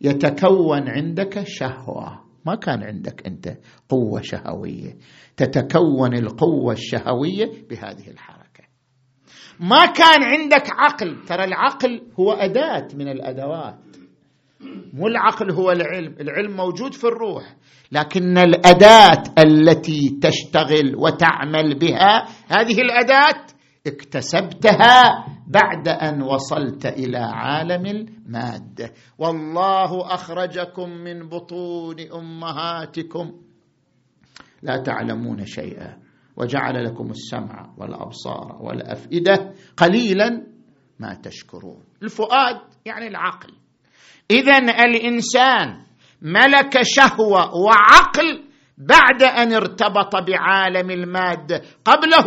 يتكون 0.00 0.88
عندك 0.88 1.42
شهوة. 1.46 2.23
ما 2.46 2.54
كان 2.54 2.82
عندك 2.82 3.26
أنت 3.26 3.56
قوة 3.88 4.20
شهوية. 4.20 4.96
تتكون 5.36 6.14
القوة 6.14 6.72
الشهوية 6.72 7.52
بهذه 7.70 8.10
الحركة. 8.10 8.64
ما 9.60 9.86
كان 9.86 10.22
عندك 10.22 10.70
عقل. 10.70 11.24
ترى 11.26 11.44
العقل 11.44 12.02
هو 12.20 12.32
أداة 12.32 12.88
من 12.94 13.08
الأدوات. 13.08 13.78
مو 14.92 15.06
العقل 15.06 15.50
هو 15.50 15.72
العلم. 15.72 16.16
العلم 16.20 16.56
موجود 16.56 16.94
في 16.94 17.04
الروح. 17.04 17.56
لكن 17.92 18.38
الأداة 18.38 19.22
التي 19.38 20.18
تشتغل 20.22 20.96
وتعمل 20.96 21.78
بها 21.78 22.28
هذه 22.48 22.80
الأداة 22.80 23.53
اكتسبتها 23.86 25.26
بعد 25.46 25.88
أن 25.88 26.22
وصلت 26.22 26.86
إلى 26.86 27.18
عالم 27.18 27.86
المادة. 27.86 28.92
والله 29.18 30.14
أخرجكم 30.14 30.90
من 30.90 31.28
بطون 31.28 31.96
أمهاتكم. 32.00 33.32
لا 34.62 34.76
تعلمون 34.76 35.46
شيئا. 35.46 35.96
وجعل 36.36 36.84
لكم 36.84 37.10
السمع 37.10 37.74
والأبصار 37.78 38.58
والأفئدة 38.60 39.52
قليلا 39.76 40.46
ما 40.98 41.14
تشكرون. 41.14 41.82
الفؤاد 42.02 42.60
يعني 42.84 43.06
العقل. 43.06 43.52
اذا 44.30 44.58
الإنسان 44.58 45.84
ملك 46.22 46.78
شهوة 46.82 47.54
وعقل 47.56 48.44
بعد 48.78 49.22
أن 49.22 49.52
ارتبط 49.52 50.16
بعالم 50.16 50.90
المادة. 50.90 51.62
قبله 51.84 52.24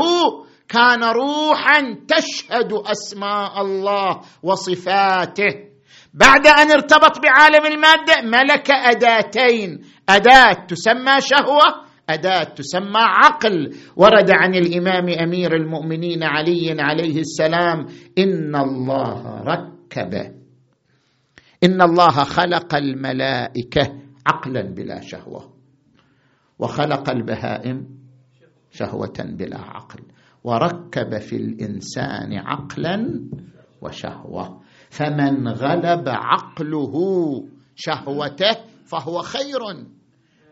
كان 0.68 1.04
روحا 1.04 1.96
تشهد 2.08 2.74
أسماء 2.74 3.62
الله 3.62 4.22
وصفاته. 4.44 5.68
بعد 6.14 6.48
أن 6.48 6.72
ارتبط 6.72 7.20
بعالم 7.20 7.66
المادة 7.66 8.22
ملك 8.24 8.72
أداتين. 8.72 9.82
أداة 10.10 10.66
تسمى 10.68 11.22
شهوة 11.22 11.88
أداة 12.10 12.44
تسمى 12.44 13.00
عقل. 13.00 13.76
ورد 13.96 14.32
عن 14.32 14.56
الإمام 14.56 15.10
أمير 15.10 15.56
المؤمنين 15.56 16.24
علي 16.24 16.76
عليه 16.80 17.20
السلام 17.20 17.86
إن 18.18 18.56
الله 18.56 19.42
ركب. 19.44 20.14
إن 21.64 21.82
الله 21.82 22.24
خلق 22.24 22.76
الملائكة 22.76 23.94
عقلا 24.28 24.62
بلا 24.62 25.02
شهوة. 25.02 25.54
وخلق 26.60 27.10
البهائم 27.10 27.88
شهوة 28.72 29.14
بلا 29.20 29.60
عقل. 29.60 30.00
وركب 30.48 31.18
في 31.18 31.36
الإنسان 31.36 32.34
عقلا 32.34 33.30
وشهوة. 33.82 34.62
فمن 34.90 35.48
غلب 35.48 36.10
عقله 36.10 36.94
شهوته 37.76 38.56
فهو 38.86 39.22
خير 39.22 39.60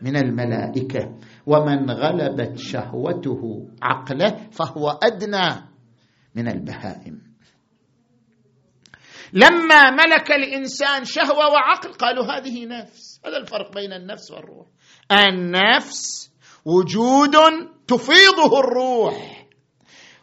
من 0.02 0.16
الملائكة. 0.18 1.20
ومن 1.46 1.92
غلبت 1.92 2.58
شهوته 2.58 3.68
عقله 3.82 4.50
فهو 4.52 4.90
أدنى 5.04 5.70
من 6.36 6.48
البهائم. 6.48 7.22
لما 9.34 9.92
ملك 9.92 10.32
الإنسان 10.32 11.06
شهوة 11.06 11.50
وعقل 11.50 11.94
قالوا 11.94 12.26
هذه 12.26 12.66
نفس. 12.66 13.22
هذا 13.26 13.38
الفرق 13.38 13.74
بين 13.74 13.94
النفس 13.94 14.32
والروح. 14.32 14.68
النفس 15.12 16.32
وجود 16.66 17.36
تفيضه 17.88 18.60
الروح. 18.60 19.35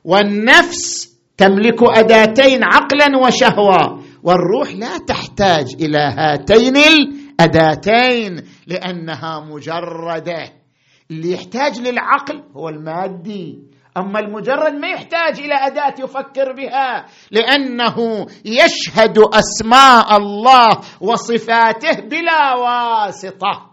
والنفس 0.05 1.13
تملك 1.37 1.83
أداتين 1.83 2.61
عقلا 2.65 3.19
وشهوة. 3.27 4.03
والروح 4.23 4.73
لا 4.73 4.99
تحتاج 4.99 5.67
إلى 5.81 5.99
هاتين 5.99 6.77
الأداتين 6.77 8.43
لأنها 8.67 9.41
مجردة. 9.41 10.53
اللي 11.11 11.33
يحتاج 11.33 11.81
للعقل 11.81 12.43
هو 12.57 12.69
المادي. 12.69 13.59
أما 13.97 14.21
المجرد 14.21 14.73
ما 14.73 14.89
يحتاج 14.89 15.41
إلى 15.41 15.55
أداة 15.55 15.95
يفكر 16.05 16.53
بها 16.53 17.07
لأنه 17.31 18.27
يشهد 18.45 19.19
أسماء 19.19 20.17
الله 20.17 20.69
وصفاته 21.01 22.01
بلا 22.01 22.55
واسطة. 22.55 23.73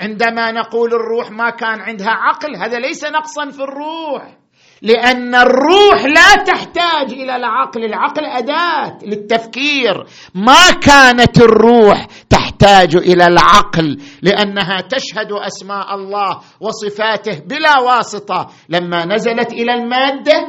عندما 0.00 0.52
نقول 0.52 0.94
الروح 0.94 1.30
ما 1.30 1.50
كان 1.50 1.80
عندها 1.80 2.10
عقل 2.10 2.56
هذا 2.56 2.78
ليس 2.78 3.04
نقصا 3.04 3.50
في 3.50 3.62
الروح. 3.62 4.36
لأن 4.82 5.34
الروح 5.34 6.04
لا 6.04 6.44
تحتاج 6.44 7.12
إلى 7.12 7.36
العقل. 7.36 7.84
العقل 7.84 8.24
أداة 8.24 8.98
للتفكير. 9.02 10.04
ما 10.34 10.70
كانت 10.82 11.40
الروح 11.40 12.06
تحتاج 12.30 12.96
إلى 12.96 13.26
العقل 13.26 13.98
لأنها 14.22 14.80
تشهد 14.80 15.32
أسماء 15.32 15.94
الله 15.94 16.40
وصفاته 16.60 17.40
بلا 17.46 17.78
واسطة. 17.78 18.50
لما 18.68 19.04
نزلت 19.04 19.52
إلى 19.52 19.74
المادة 19.74 20.48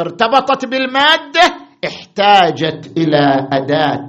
ارتبطت 0.00 0.66
بالمادة 0.66 1.54
احتاجت 1.86 2.92
إلى 2.96 3.48
أداة 3.52 4.06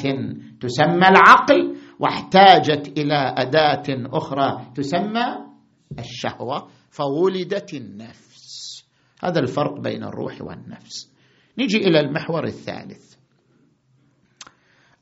تسمى 0.62 1.08
العقل 1.08 1.76
واحتاجت 2.00 2.98
إلى 2.98 3.36
أداة 3.38 3.84
أخرى 4.14 4.62
تسمى 4.76 5.26
الشهوة. 6.00 6.68
فولدت 6.90 7.74
النفس. 7.74 8.31
هذا 9.24 9.40
الفرق 9.40 9.80
بين 9.80 10.04
الروح 10.04 10.42
والنفس. 10.42 11.12
نجي 11.58 11.78
إلى 11.78 12.00
المحور 12.00 12.44
الثالث. 12.44 13.16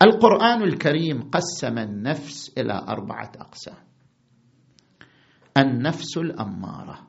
القرآن 0.02 0.64
الكريم 0.64 1.30
قسم 1.30 1.78
النفس 1.78 2.52
إلى 2.58 2.74
أربعة 2.74 3.32
أقسام. 3.36 3.84
النفس 5.58 6.18
الأمارة. 6.18 7.08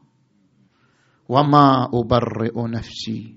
وما 1.29 1.89
أبرئ 1.95 2.69
نفسي. 2.69 3.37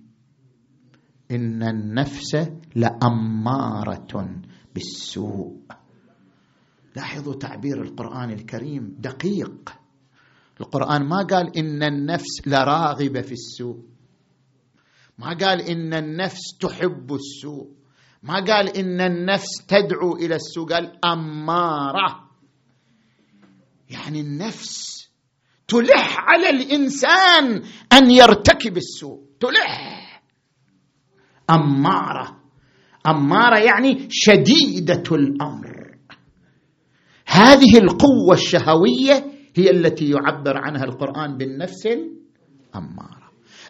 إن 1.32 1.64
النفس 1.64 2.52
لأمارة 2.76 4.42
بالسوء. 4.76 5.62
لاحظوا 6.96 7.34
تعبير 7.34 7.82
القرآن 7.82 8.32
الكريم 8.32 8.96
دقيق. 9.00 9.83
القرآن 10.62 11.04
ما 11.04 11.28
قال 11.32 11.58
إن 11.58 11.84
النفس 11.84 12.48
لراغبة 12.48 13.22
في 13.22 13.32
السوء. 13.32 13.80
ما 15.18 15.28
قال 15.28 15.62
إن 15.62 15.94
النفس 15.94 16.58
تحب 16.60 17.14
السوء. 17.14 17.68
ما 18.24 18.34
قال 18.34 18.78
إن 18.78 19.02
النفس 19.02 19.66
تدعو 19.68 20.16
إلى 20.16 20.36
السوء. 20.36 20.74
قال 20.74 21.06
أمارة. 21.06 22.30
يعني 23.90 24.22
النفس 24.22 25.04
تلح 25.68 26.18
على 26.20 26.50
الإنسان 26.50 27.64
أن 27.94 28.12
يرتكب 28.12 28.78
السوء. 28.78 29.24
تلح. 29.40 30.24
أمارة. 31.50 32.40
أمارة 33.08 33.58
يعني 33.58 34.08
شديدة 34.10 35.04
الأمر. 35.12 35.98
هذه 37.26 37.78
القوة 37.78 38.34
الشهوية 38.34 39.33
هي 39.56 39.70
التي 39.70 40.10
يعبر 40.10 40.58
عنها 40.58 40.84
القرآن 40.84 41.38
بالنفس 41.38 41.86
الأمارة. 41.86 43.24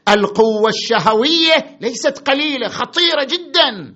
القوة 0.09 0.69
الشهوية 0.69 1.77
ليست 1.81 2.17
قليلة 2.17 2.67
خطيرة 2.67 3.23
جدا. 3.23 3.95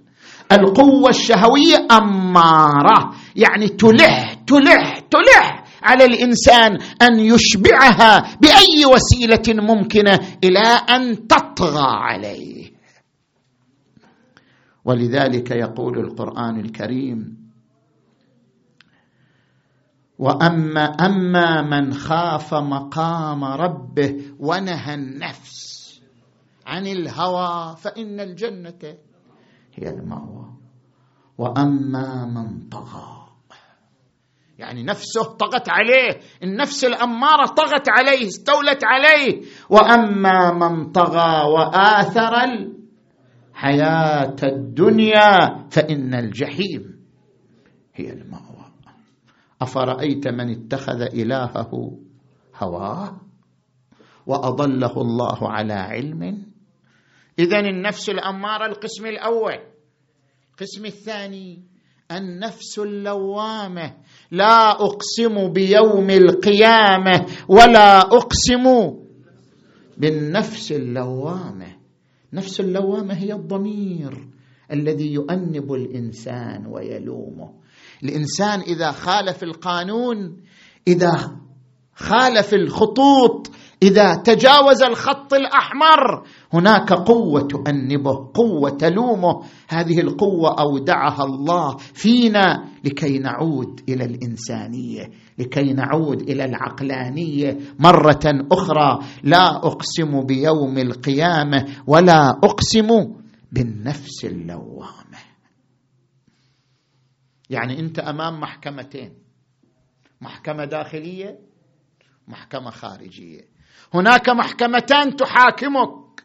القوة 0.51 1.09
الشهوية 1.09 1.87
أمارة 1.91 3.15
يعني 3.35 3.67
تلح 3.67 4.33
تلح 4.33 4.99
تلح 4.99 5.63
على 5.83 6.05
الإنسان 6.05 6.77
أن 7.01 7.19
يشبعها 7.19 8.37
بأي 8.41 8.85
وسيلة 8.93 9.63
ممكنة 9.63 10.19
إلى 10.43 10.59
أن 10.89 11.27
تطغى 11.27 11.87
عليه. 11.87 12.71
ولذلك 14.85 15.51
يقول 15.51 15.99
القرآن 15.99 16.59
الكريم 16.59 17.46
وأما 20.19 20.83
أما 20.85 21.61
من 21.61 21.93
خاف 21.93 22.53
مقام 22.53 23.43
ربه 23.43 24.21
ونهى 24.39 24.93
النفس 24.93 25.67
عن 26.65 26.87
الهوى 26.87 27.75
فإن 27.77 28.19
الجنة 28.19 28.97
هي 29.73 29.89
المأوى. 29.89 30.53
وأما 31.37 32.25
من 32.25 32.69
طغى. 32.69 33.27
يعني 34.57 34.83
نفسه 34.83 35.23
طغت 35.23 35.69
عليه. 35.69 36.19
النفس 36.43 36.85
الأمارة 36.85 37.45
طغت 37.45 37.89
عليه 37.89 38.27
استولت 38.27 38.81
عليه. 38.83 39.41
وأما 39.69 40.53
من 40.53 40.91
طغى 40.91 41.47
وآثر 41.51 42.33
الحياة 43.53 44.35
الدنيا 44.43 45.67
فإن 45.69 46.13
الجحيم 46.13 47.05
هي 47.95 48.13
المأوى. 48.13 48.56
أفرأيت 49.61 50.27
من 50.27 50.49
اتخذ 50.49 51.01
إلهه 51.01 51.99
هواه 52.55 53.21
وأضله 54.25 55.01
الله 55.01 55.49
على 55.49 55.73
علم؟ 55.73 56.45
اذا 57.39 57.59
النفس 57.59 58.09
الأمارة 58.09 58.65
القسم 58.65 59.05
الأول. 59.05 59.59
القسم 60.51 60.85
الثاني 60.85 61.63
النفس 62.11 62.79
اللوامة. 62.79 63.93
لا 64.31 64.71
أقسم 64.71 65.53
بيوم 65.53 66.09
القيامة 66.09 67.25
ولا 67.49 67.99
أقسم 67.99 68.93
بالنفس 69.97 70.71
اللوامة. 70.71 71.77
نفس 72.33 72.59
اللوامة 72.59 73.13
هي 73.13 73.33
الضمير 73.33 74.27
الذي 74.71 75.13
يؤنب 75.13 75.73
الإنسان 75.73 76.65
ويلومه. 76.65 77.53
الإنسان 78.03 78.59
إذا 78.61 78.91
خالف 78.91 79.43
القانون 79.43 80.37
إذا 80.87 81.37
خالف 81.95 82.53
الخطوط 82.53 83.51
إذا 83.83 84.15
تجاوز 84.15 84.83
الخط 84.83 85.33
الأحمر 85.33 86.23
هناك 86.53 86.93
قوة 86.93 87.41
تؤنبه 87.41 88.31
قوة 88.33 88.69
تلومه. 88.69 89.43
هذه 89.67 89.99
القوة 89.99 90.59
أودعها 90.59 91.23
الله 91.23 91.77
فينا 91.77 92.65
لكي 92.83 93.19
نعود 93.19 93.81
إلى 93.89 94.05
الإنسانية 94.05 95.09
لكي 95.39 95.73
نعود 95.73 96.21
إلى 96.21 96.45
العقلانية 96.45 97.57
مرة 97.79 98.45
أخرى. 98.51 98.99
لا 99.23 99.55
أقسم 99.55 100.21
بيوم 100.21 100.77
القيامة 100.77 101.65
ولا 101.87 102.29
أقسم 102.29 102.87
بالنفس 103.51 104.25
اللوامة. 104.25 105.06
يعني 107.49 107.79
أنت 107.79 107.99
أمام 107.99 108.39
محكمتين 108.39 109.13
محكمة 110.21 110.65
داخلية 110.65 111.39
محكمة 112.27 112.69
خارجية. 112.69 113.41
هناك 113.93 114.29
محكمتان 114.29 115.15
تحاكمك 115.15 116.23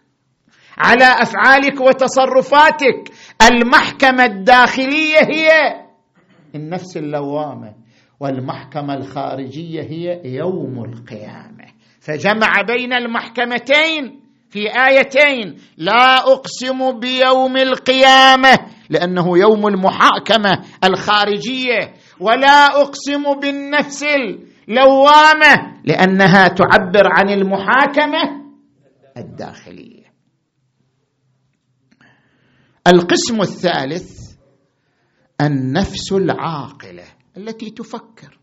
على 0.78 1.04
أفعالك 1.04 1.80
وتصرفاتك. 1.80 3.12
المحكمة 3.42 4.24
الداخلية 4.24 5.18
هي 5.18 5.48
النفس 6.54 6.96
اللوامة 6.96 7.74
والمحكمة 8.20 8.94
الخارجية 8.94 9.82
هي 9.82 10.20
يوم 10.24 10.84
القيامة. 10.84 11.66
فجمع 12.00 12.52
بين 12.68 12.92
المحكمتين 12.92 14.20
في 14.50 14.68
آيتين 14.86 15.56
لا 15.76 16.18
أقسم 16.18 16.98
بيوم 16.98 17.56
القيامة 17.56 18.58
لأنه 18.92 19.38
يوم 19.38 19.66
المحاكمة 19.66 20.64
الخارجية. 20.84 21.94
ولا 22.20 22.66
أقسم 22.82 23.40
بالنفس 23.40 24.04
لوامه 24.68 25.82
لأنها 25.84 26.48
تعبر 26.48 27.06
عن 27.06 27.30
المحاكمة 27.30 28.42
الداخلية. 29.16 30.12
القسم 32.86 33.40
الثالث 33.40 34.32
النفس 35.40 36.12
العاقلة 36.12 37.04
التي 37.36 37.70
تفكر. 37.70 38.38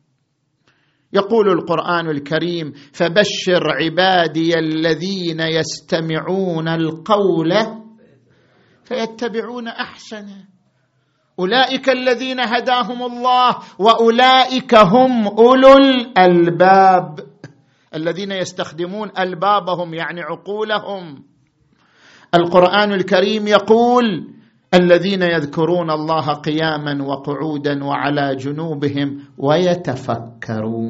يقول 1.13 1.49
القرآن 1.49 2.09
الكريم 2.09 2.73
فبشر 2.93 3.63
عبادي 3.83 4.59
الذين 4.59 5.39
يستمعون 5.39 6.67
القول 6.67 7.53
فيتبعون 8.89 9.67
أحسنه. 9.67 10.45
أولئك 11.39 11.89
الذين 11.89 12.39
هداهم 12.39 13.03
الله 13.03 13.55
وأولئك 13.79 14.75
هم 14.75 15.27
أولو 15.27 15.77
الألباب. 15.77 17.19
الذين 17.95 18.31
يستخدمون 18.31 19.11
ألبابهم 19.19 19.93
يعني 19.93 20.21
عقولهم. 20.21 21.23
القرآن 22.35 22.93
الكريم 22.93 23.47
يقول 23.47 24.33
الذين 24.73 25.21
يذكرون 25.21 25.91
الله 25.91 26.33
قياما 26.33 27.03
وقعودا 27.03 27.83
وعلى 27.83 28.35
جنوبهم 28.35 29.25
ويتفكرون 29.37 30.89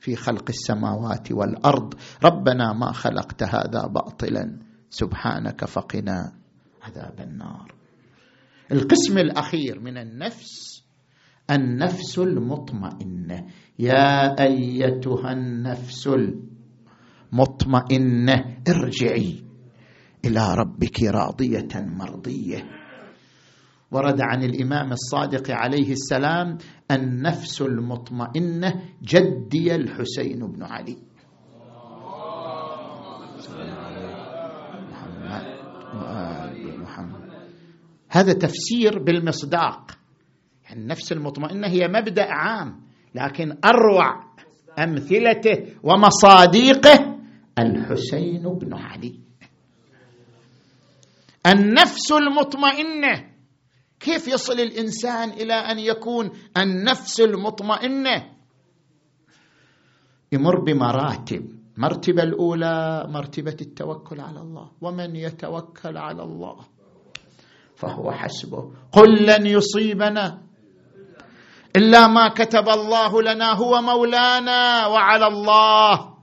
في 0.00 0.16
خلق 0.16 0.44
السماوات 0.48 1.32
والأرض. 1.32 1.94
ربنا 2.24 2.72
ما 2.72 2.92
خلقت 2.92 3.42
هذا 3.42 3.86
باطلا. 3.86 4.71
سبحانك 4.92 5.64
فقنا 5.64 6.32
عذاب 6.82 7.20
النار. 7.20 7.74
القسم 8.72 9.18
الأخير 9.18 9.80
من 9.80 9.98
النفس 9.98 10.82
النفس 11.50 12.18
المطمئنة. 12.18 13.46
يا 13.78 14.40
أيتها 14.42 15.32
النفس 15.32 16.08
المطمئنة 17.32 18.56
ارجعي 18.68 19.44
إلى 20.24 20.54
ربك 20.54 21.02
راضية 21.02 21.68
مرضية. 21.74 22.64
ورد 23.90 24.20
عن 24.20 24.42
الإمام 24.42 24.92
الصادق 24.92 25.50
عليه 25.50 25.92
السلام 25.92 26.58
النفس 26.90 27.62
المطمئنة 27.62 28.82
جدي 29.02 29.74
الحسين 29.74 30.46
بن 30.46 30.62
علي. 30.62 31.11
هذا 38.12 38.32
تفسير 38.32 38.98
بالمصداق. 38.98 39.90
يعني 40.64 40.80
النفس 40.80 41.12
المطمئنة 41.12 41.68
هي 41.68 41.88
مبدأ 41.88 42.26
عام 42.28 42.80
لكن 43.14 43.56
أروع 43.64 44.24
أمثلته 44.78 45.74
ومصاديقه 45.82 47.18
الحسين 47.58 48.42
بن 48.42 48.74
علي. 48.74 49.20
النفس 51.46 52.12
المطمئنة. 52.12 53.32
كيف 54.00 54.28
يصل 54.28 54.60
الإنسان 54.60 55.30
إلى 55.30 55.54
أن 55.54 55.78
يكون 55.78 56.30
النفس 56.56 57.20
المطمئنة؟ 57.20 58.32
يمر 60.32 60.60
بمراتب. 60.60 61.62
المرتبه 61.76 62.22
الأولى 62.22 63.06
مرتبة 63.08 63.56
التوكل 63.60 64.20
على 64.20 64.40
الله. 64.40 64.70
ومن 64.80 65.16
يتوكل 65.16 65.96
على 65.96 66.22
الله؟ 66.22 66.71
فهو 67.82 68.12
حسبه. 68.12 68.70
قل 68.92 69.26
لن 69.26 69.46
يصيبنا 69.46 70.42
إلا 71.76 72.06
ما 72.06 72.28
كتب 72.28 72.68
الله 72.68 73.22
لنا 73.22 73.58
هو 73.58 73.82
مولانا 73.82 74.86
وعلى 74.86 75.26
الله. 75.26 76.14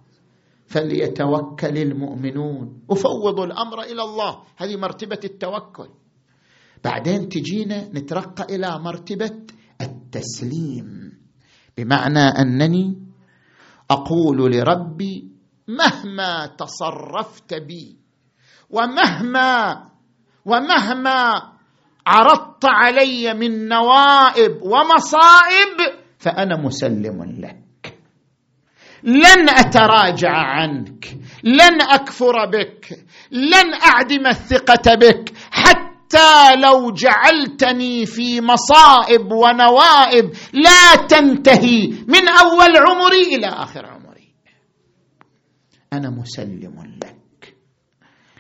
فليتوكل 0.67 1.78
المؤمنون. 1.78 2.88
أفوض 2.91 3.39
الأمر 3.39 3.82
إلى 3.82 4.04
الله. 4.04 4.32
هذه 4.58 4.76
مرتبة 4.78 5.19
التوكل. 5.24 5.89
بعدين 6.84 7.30
تجينا 7.30 7.91
نترقى 7.91 8.56
إلى 8.56 8.80
مرتبة 8.80 9.36
التسليم. 9.82 11.19
بمعنى 11.78 12.26
أنني 12.39 13.04
أقول 13.91 14.52
لربي 14.52 15.32
مهما 15.67 16.45
تصرفت 16.45 17.54
بي 17.54 17.98
ومهما 18.69 19.88
ومهما 20.45 21.52
عرضت 22.08 22.65
علي 22.65 23.34
من 23.34 23.67
نوائب 23.67 24.62
ومصائب 24.62 25.78
فأنا 26.19 26.56
مسلم 26.58 27.23
لك. 27.39 27.99
لن 29.04 29.49
أتراجع 29.49 30.32
عنك 30.32 31.17
لن 31.43 31.82
أكفر 31.82 32.45
بك 32.45 32.99
لن 33.32 33.73
أعدم 33.73 34.28
الثقة 34.28 34.95
بك 34.95 35.34
حتى 35.52 36.56
لو 36.56 36.91
جعلتني 36.91 38.06
في 38.06 38.41
مصائب 38.41 39.32
ونوائب 39.32 40.32
لا 40.54 40.95
تنتهي 41.08 41.88
من 42.08 42.28
أول 42.28 42.78
عمري 42.78 43.36
إلى 43.36 43.47
آخر 43.47 43.86
عمري. 43.86 44.34
أنا 45.93 46.10
مسلم 46.10 46.97
لك. 47.04 47.09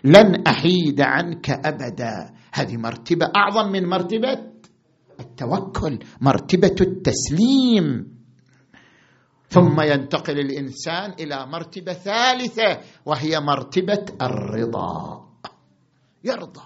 لن 0.03 0.47
أحيد 0.47 1.01
عنك 1.01 1.49
أبدا. 1.49 2.33
هذه 2.53 2.77
مرتبة 2.77 3.25
أعظم 3.35 3.71
من 3.71 3.85
مرتبة 3.89 4.37
التوكل 5.19 5.99
مرتبة 6.21 6.75
التسليم. 6.81 8.19
ثم 9.49 9.81
ينتقل 9.81 10.39
الإنسان 10.39 11.13
إلى 11.19 11.45
مرتبة 11.45 11.93
ثالثة 11.93 12.79
وهي 13.05 13.39
مرتبة 13.39 14.05
الرضا. 14.21 15.25
يرضى. 16.23 16.61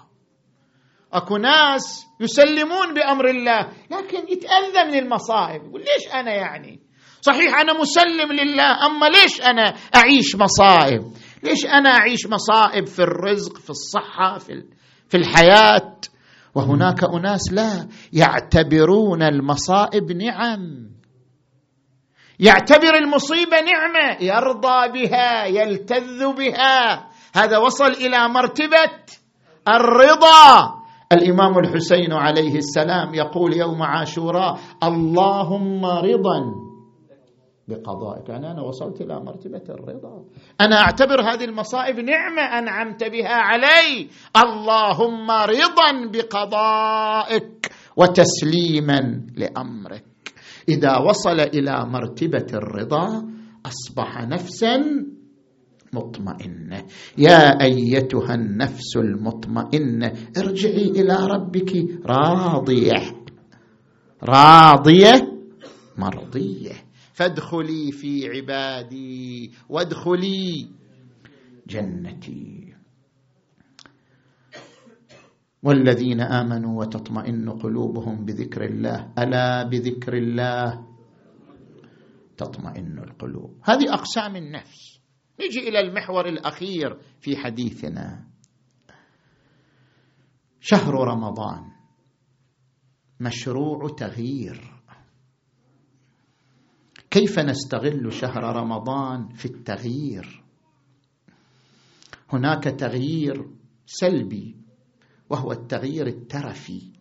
أكو 1.12 1.36
ناس 1.36 2.06
يسلمون 2.20 2.94
بأمر 2.94 3.28
الله 3.30 3.60
لكن 3.90 4.18
يتاذى 4.32 4.84
من 4.90 4.94
المصائب 4.94 5.62
يقول 5.64 5.80
ليش 5.80 6.14
أنا 6.14 6.34
يعني؟ 6.34 6.80
صحيح 7.20 7.54
أنا 7.60 7.72
مسلم 7.80 8.32
لله 8.32 8.86
أما 8.86 9.06
ليش 9.06 9.42
أنا 9.42 9.74
أعيش 9.96 10.36
مصائب؟ 10.36 11.02
ليش 11.44 11.66
أنا 11.66 11.90
أعيش 11.90 12.26
مصائب 12.26 12.86
في 12.86 13.02
الرزق 13.02 13.58
في 13.58 13.70
الصحة 13.70 14.38
في 14.38 14.64
في 15.08 15.16
الحياة؟ 15.16 15.94
وهناك 16.54 17.04
أناس 17.04 17.52
لا 17.52 17.88
يعتبرون 18.12 19.22
المصائب 19.22 20.12
نعم. 20.12 20.90
يعتبر 22.40 22.94
المصيبه 22.94 23.56
نعمة 23.60 24.16
يرضى 24.20 24.88
بها 24.92 25.44
يلتذ 25.46 26.32
بها. 26.36 27.08
هذا 27.34 27.58
وصل 27.58 27.92
إلى 27.92 28.28
مرتبة 28.28 28.92
الرضا. 29.68 30.74
الإمام 31.12 31.58
الحسين 31.58 32.12
عليه 32.12 32.56
السلام 32.56 33.14
يقول 33.14 33.56
يوم 33.56 33.82
عاشوراء 33.82 34.58
اللهم 34.82 35.86
رضا. 35.86 36.40
بقضائك. 37.68 38.28
يعني 38.28 38.50
أنا 38.50 38.62
وصلت 38.62 39.00
إلى 39.00 39.20
مرتبة 39.20 39.62
الرضا. 39.68 40.24
أنا 40.60 40.76
أعتبر 40.76 41.20
هذه 41.20 41.44
المصائب 41.44 41.96
نعمة 42.00 42.42
أنعمت 42.42 43.04
بها 43.04 43.34
علي. 43.34 44.08
اللهم 44.36 45.30
رضا 45.30 46.10
بقضائك 46.12 47.72
وتسليما 47.96 49.26
لأمرك. 49.36 50.04
إذا 50.68 50.98
وصل 50.98 51.40
إلى 51.40 51.86
مرتبة 51.86 52.46
الرضا 52.54 53.28
أصبح 53.66 54.22
نفسا 54.28 55.06
مطمئنة. 55.92 56.84
يا 57.18 57.62
أيتها 57.62 58.34
النفس 58.34 58.96
المطمئنة 58.96 60.12
ارجعي 60.38 60.90
إلى 60.90 61.16
ربك 61.26 61.72
راضية. 62.06 63.24
راضية 64.22 65.32
مرضية. 65.98 66.83
فادخلي 67.14 67.92
في 67.92 68.28
عبادي 68.28 69.52
وادخلي 69.68 70.70
جنتي. 71.66 72.74
والذين 75.62 76.20
آمنوا 76.20 76.80
وتطمئن 76.80 77.50
قلوبهم 77.50 78.24
بذكر 78.24 78.64
الله 78.64 79.12
ألا 79.18 79.62
بذكر 79.62 80.16
الله؟ 80.16 80.86
تطمئن 82.36 82.98
القلوب. 82.98 83.58
هذه 83.64 83.94
أقسام 83.94 84.36
النفس. 84.36 85.00
نجي 85.40 85.68
إلى 85.68 85.80
المحور 85.80 86.28
الأخير 86.28 86.98
في 87.20 87.36
حديثنا. 87.36 88.28
شهر 90.60 90.94
رمضان. 90.94 91.72
مشروع 93.20 93.88
تغيير. 93.98 94.83
كيف 97.14 97.38
نستغل 97.38 98.12
شهر 98.12 98.42
رمضان 98.42 99.28
في 99.28 99.44
التغيير؟ 99.44 100.44
هناك 102.32 102.64
تغيير 102.64 103.50
سلبي 103.86 104.56
وهو 105.30 105.52
التغيير 105.52 106.06
الترفي 106.06 106.92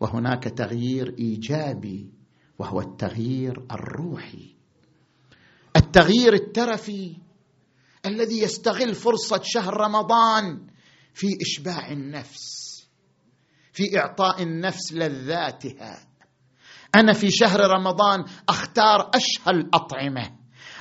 وهناك 0.00 0.44
تغيير 0.44 1.14
إيجابي 1.18 2.10
وهو 2.58 2.80
التغيير 2.80 3.66
الروحي. 3.70 4.56
التغيير 5.76 6.34
الترفي 6.34 7.16
الذي 8.06 8.38
يستغل 8.42 8.94
فرصة 8.94 9.40
شهر 9.44 9.76
رمضان 9.76 10.66
في 11.14 11.26
إشباع 11.42 11.92
النفس 11.92 12.70
في 13.72 13.98
إعطاء 13.98 14.42
النفس 14.42 14.92
لذاتها. 14.92 16.09
أنا 16.94 17.12
في 17.12 17.30
شهر 17.30 17.60
رمضان 17.60 18.24
أختار 18.48 19.10
اشهى 19.14 19.50
الاطعمه 19.50 20.30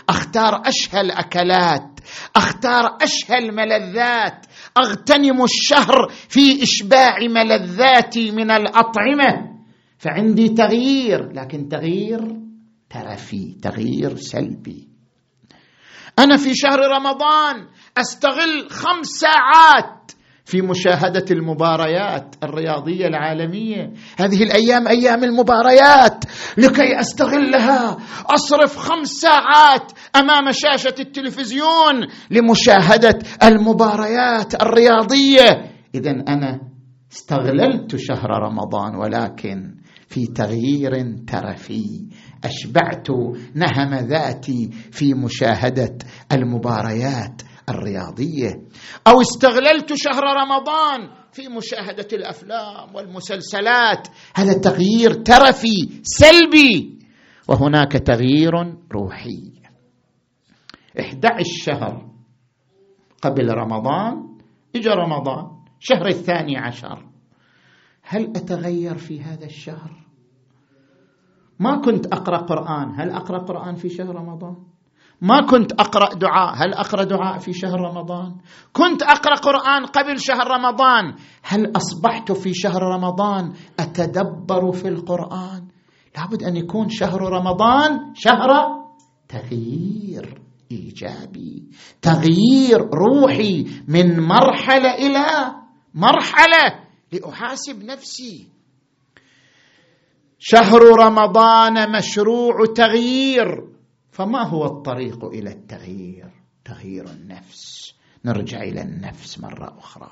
أختار 0.10 0.62
اشهى 0.66 1.02
الاكلات 1.02 2.00
أختار 2.36 2.98
اشهى 3.02 3.38
الملذات 3.38 4.46
أغتنم 4.78 5.44
الشهر 5.44 6.08
في 6.30 6.64
إشباع 6.64 7.18
ملذاتي 7.30 8.32
من 8.32 8.52
الأطعمة. 8.52 9.60
فعندي 9.98 10.50
تغيير 10.50 11.32
لكن 11.34 11.70
تغيير 11.70 12.20
ترفي 12.90 13.58
تغيير 13.62 14.16
سلبي. 14.16 14.90
أنا 16.20 16.38
في 16.38 16.56
شهر 16.56 16.80
رمضان 16.80 17.68
أستغل 17.98 18.70
خمس 18.70 19.08
ساعات 19.08 19.99
في 20.50 20.62
مشاهدة 20.62 21.26
المباريات 21.32 22.36
الرياضية 22.44 23.08
العالمية. 23.08 23.94
هذه 24.18 24.44
الأيام 24.44 24.88
أيام 24.88 25.24
المباريات. 25.24 26.24
لكي 26.58 27.00
أستغلها. 27.00 27.98
أصرف 28.26 28.78
خمس 28.78 29.08
ساعات 29.08 29.92
أمام 30.16 30.52
شاشة 30.52 30.96
التلفزيون 31.00 32.08
لمشاهدة 32.32 33.20
المباريات 33.44 34.62
الرياضية. 34.62 35.72
اذا 35.96 36.12
أنا 36.12 36.60
استغللت 37.12 37.96
شهر 37.96 38.30
رمضان 38.30 38.96
ولكن 38.96 39.76
في 40.08 40.26
تغيير 40.26 40.92
ترفي 41.28 42.08
أشبعت 42.44 43.08
نهم 43.56 43.94
ذاتي 43.94 44.70
في 44.92 45.14
مشاهدة 45.14 45.98
المباريات 46.32 47.42
الرياضية. 47.70 48.68
أو 49.08 49.22
استغللت 49.22 49.94
شهر 49.94 50.24
رمضان 50.24 51.10
في 51.32 51.48
مشاهدة 51.48 52.08
الأفلام 52.14 52.96
والمسلسلات. 52.96 54.08
هذا 54.36 54.54
تغيير 54.54 55.14
ترفي 55.14 56.02
سلبي. 56.04 57.00
وهناك 57.48 57.92
تغيير 57.92 58.52
روحي. 58.92 59.54
11 61.00 61.46
شهر 61.46 62.10
قبل 63.22 63.50
رمضان 63.54 64.38
اجى 64.76 64.90
رمضان 64.90 65.60
شهر 65.80 66.08
الثاني 66.08 66.58
عشر. 66.58 67.06
هل 68.04 68.24
أتغير 68.36 68.98
في 68.98 69.22
هذا 69.22 69.46
الشهر؟ 69.46 69.92
ما 71.60 71.82
كنت 71.82 72.06
أقرأ 72.06 72.38
قرآن. 72.38 73.02
هل 73.02 73.12
أقرأ 73.12 73.38
قرآن 73.38 73.76
في 73.76 73.90
شهر 73.90 74.16
رمضان؟ 74.16 74.56
ما 75.22 75.42
كنت 75.42 75.72
أقرأ 75.72 76.14
دعاء. 76.14 76.54
هل 76.56 76.74
أقرأ 76.74 77.04
دعاء 77.04 77.38
في 77.38 77.54
شهر 77.54 77.82
رمضان؟ 77.82 78.36
كنت 78.74 79.04
أقرأ 79.04 79.36
قرآن 79.36 79.86
قبل 79.86 80.20
شهر 80.20 80.48
رمضان. 80.48 81.16
هل 81.44 81.72
أصبحت 81.76 82.32
في 82.32 82.54
شهر 82.54 82.84
رمضان 82.84 83.54
أتدبر 83.80 84.72
في 84.72 84.88
القرآن؟ 84.88 85.68
لابد 86.18 86.44
أن 86.44 86.56
يكون 86.56 86.90
شهر 86.90 87.22
رمضان 87.22 88.14
شهر 88.16 88.80
تغيير 89.30 90.42
إيجابي 90.72 91.64
تغيير 92.02 92.80
روحي 92.94 93.66
من 93.88 94.20
مرحلة 94.20 94.94
إلى 94.96 95.56
مرحلة. 95.94 96.80
لأحاسب 97.12 97.84
نفسي. 97.84 98.48
شهر 100.40 100.82
رمضان 101.00 101.92
مشروع 101.98 102.54
تغيير. 102.76 103.69
فما 104.20 104.48
هو 104.48 104.66
الطريق 104.66 105.26
إلى 105.26 105.50
التغيير؟ 105.50 106.30
تغيير 106.66 107.06
النفس. 107.10 107.94
نرجع 108.26 108.62
إلى 108.62 108.82
النفس 108.82 109.40
مرة 109.40 109.74
أخرى. 109.80 110.10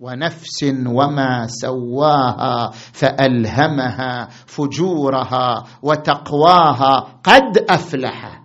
ونفس 0.00 0.64
وما 0.86 1.46
سواها 1.46 2.70
فألهمها 2.70 4.28
فجورها 4.46 5.64
وتقواها 5.82 7.20
قد 7.24 7.58
أفلح. 7.70 8.42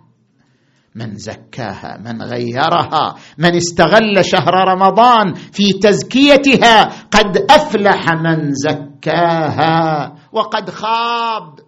من 0.94 1.14
زكاها 1.16 1.96
من 1.96 2.22
غيرها 2.22 3.14
من 3.38 3.54
استغل 3.54 4.24
شهر 4.24 4.54
رمضان 4.68 5.34
في 5.34 5.72
تزكيتها 5.72 6.84
قد 7.10 7.46
أفلح 7.50 8.12
من 8.12 8.52
زكاها 8.54 10.14
وقد 10.32 10.70
خاب. 10.70 11.67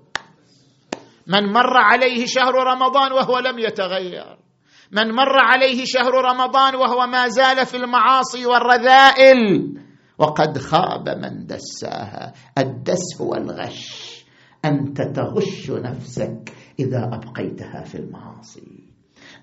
من 1.31 1.53
مر 1.53 1.77
عليه 1.77 2.27
شهر 2.27 2.55
رمضان 2.55 3.13
وهو 3.13 3.39
لم 3.39 3.59
يتغير. 3.59 4.37
من 4.93 5.15
مر 5.15 5.37
عليه 5.39 5.85
شهر 5.85 6.15
رمضان 6.15 6.75
وهو 6.75 7.07
ما 7.07 7.29
زال 7.29 7.67
في 7.67 7.77
المعاصي 7.77 8.47
والرذائل 8.47 9.39
وقد 10.19 10.59
خاب 10.59 11.09
من 11.09 11.47
دساها 11.47 12.33
الدس 12.59 13.21
هو 13.21 13.35
الغش 13.35 14.11
أنت 14.65 15.03
تغش 15.03 15.71
نفسك 15.71 16.53
إذا 16.81 17.11
أبقيتها 17.13 17.85
في 17.85 17.95
المعاصي. 17.95 18.91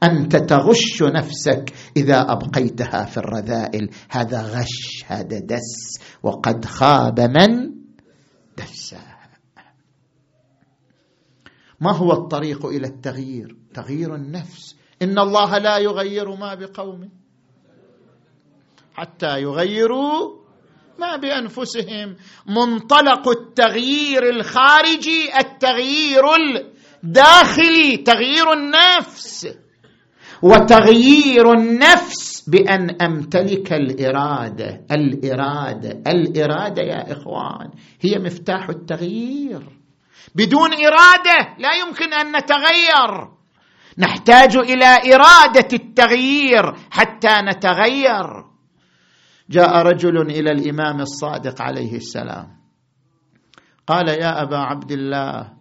أنت 0.03 0.35
تغش 0.35 1.03
نفسك 1.03 1.73
إذا 1.97 2.31
أبقيتها 2.31 3.05
في 3.05 3.17
الرذائل. 3.17 3.89
هذا 4.09 4.41
غش 4.41 5.03
هذا 5.07 5.39
دس. 5.39 5.99
وقد 6.23 6.65
خاب 6.65 7.19
من 7.19 7.71
دساها. 8.57 9.16
ما 11.79 11.95
هو 11.95 12.11
الطريق 12.11 12.65
إلى 12.65 12.87
التغيير؟ 12.87 13.55
تغيير 13.73 14.15
النفس. 14.15 14.75
إن 15.01 15.19
الله 15.19 15.57
لا 15.57 15.77
يغير 15.77 16.35
ما 16.35 16.55
بقوم. 16.55 17.09
حتى 18.93 19.41
يغيروا 19.41 20.37
ما 20.99 21.15
بأنفسهم. 21.15 22.15
منطلق 22.47 23.27
التغيير 23.27 24.29
الخارجي 24.29 25.37
التغيير 25.39 26.23
الداخلي 27.03 27.97
تغيير 27.97 28.53
النفس. 28.53 29.47
وتغيير 30.41 31.51
النفس 31.51 32.49
بأن 32.49 33.01
أمتلك 33.01 33.73
الإرادة. 33.73 34.85
الإرادة. 34.91 35.89
الإرادة 36.07 36.81
يا 36.81 37.11
إخوان 37.11 37.71
هي 38.01 38.19
مفتاح 38.19 38.69
التغيير. 38.69 39.76
بدون 40.35 40.69
إرادة 40.73 41.55
لا 41.59 41.73
يمكن 41.73 42.13
أن 42.13 42.37
نتغير. 42.37 43.37
نحتاج 43.97 44.57
إلى 44.57 45.15
إرادة 45.15 45.67
التغيير 45.73 46.73
حتى 46.91 47.33
نتغير. 47.41 48.45
جاء 49.49 49.77
رجل 49.77 50.21
إلى 50.21 50.51
الإمام 50.51 51.01
الصادق 51.01 51.61
عليه 51.61 51.95
السلام. 51.95 52.57
قال 53.87 54.09
يا 54.09 54.41
أبا 54.41 54.57
عبد 54.57 54.91
الله 54.91 55.53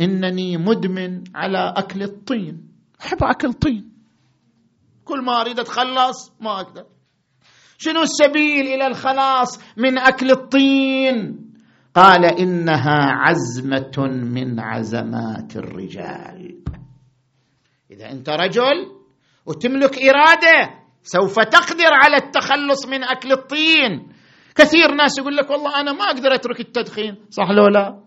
إنني 0.00 0.56
مدمن 0.56 1.24
على 1.34 1.74
أكل 1.76 2.02
الطين. 2.02 2.68
أحب 3.00 3.18
أكل 3.22 3.52
طين 3.52 3.92
كل 5.04 5.24
ما 5.24 5.40
أريد 5.40 5.60
أتخلص 5.60 6.32
ما 6.40 6.60
أقدر. 6.60 6.84
شنو 7.78 8.02
السبيل 8.02 8.66
إلى 8.66 8.86
الخلاص 8.86 9.60
من 9.76 9.98
أكل 9.98 10.30
الطين؟ 10.30 11.47
قال 11.98 12.24
إنها 12.24 13.00
عزمة 13.26 14.06
من 14.06 14.60
عزمات 14.60 15.56
الرجال. 15.56 16.62
إذا 17.90 18.10
أنت 18.10 18.28
رجل 18.28 18.86
وتملك 19.46 19.98
إرادة 19.98 20.70
سوف 21.02 21.34
تقدر 21.34 21.92
على 21.92 22.16
التخلص 22.16 22.86
من 22.86 23.04
أكل 23.04 23.32
الطين. 23.32 24.08
كثير 24.54 24.94
ناس 24.94 25.18
يقول 25.18 25.36
لك 25.36 25.50
والله 25.50 25.80
أنا 25.80 25.92
ما 25.92 26.04
أقدر 26.04 26.34
أترك 26.34 26.60
التدخين. 26.60 27.16
صح 27.30 27.50
لو 27.50 27.66
لا؟ 27.66 28.00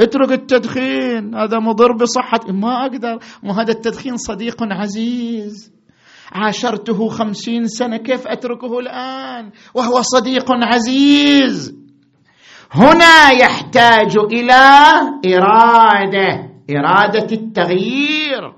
اترك 0.00 0.32
التدخين 0.32 1.34
هذا 1.34 1.58
مضر 1.58 1.92
بصحتي 1.92 2.52
ما 2.52 2.86
أقدر. 2.86 3.18
ما 3.42 3.62
هذا 3.62 3.72
التدخين 3.72 4.16
صديق 4.16 4.56
عزيز. 4.60 5.72
عاشرته 6.32 7.08
خمسين 7.08 7.66
سنة 7.66 7.96
كيف 7.96 8.26
أتركه 8.26 8.78
الآن؟ 8.78 9.52
وهو 9.74 10.02
صديق 10.02 10.46
عزيز. 10.50 11.83
هنا 12.74 13.30
يحتاج 13.30 14.16
إلى 14.16 14.52
إرادة 15.26 16.50
إرادة 16.70 17.36
التغيير. 17.36 18.54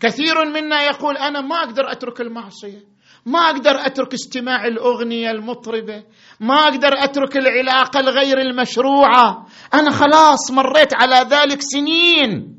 كثير 0.00 0.44
منا 0.44 0.82
يقول 0.82 1.16
أنا 1.16 1.40
ما 1.40 1.56
أقدر 1.56 1.92
أترك 1.92 2.20
المعصية 2.20 2.94
ما 3.26 3.38
أقدر 3.38 3.70
أترك 3.70 4.14
استماع 4.14 4.66
الأغنية 4.66 5.30
المطربة 5.30 6.02
ما 6.40 6.54
أقدر 6.54 6.92
أترك 6.92 7.36
العلاقة 7.36 8.00
الغير 8.00 8.40
المشروعة. 8.40 9.46
أنا 9.74 9.90
خلاص 9.90 10.50
مريت 10.50 10.94
على 10.94 11.28
ذلك 11.30 11.60
سنين. 11.60 12.58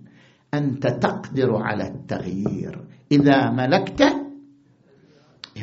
أنت 0.54 0.88
تقدر 0.88 1.56
على 1.56 1.84
التغيير. 1.84 2.86
إذا 3.12 3.50
ملكت 3.50 4.02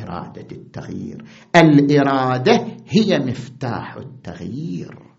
إرادة 0.01 0.47
التغيير. 0.51 1.23
الإرادة 1.55 2.67
هي 2.89 3.19
مفتاح 3.19 3.95
التغيير. 3.95 5.12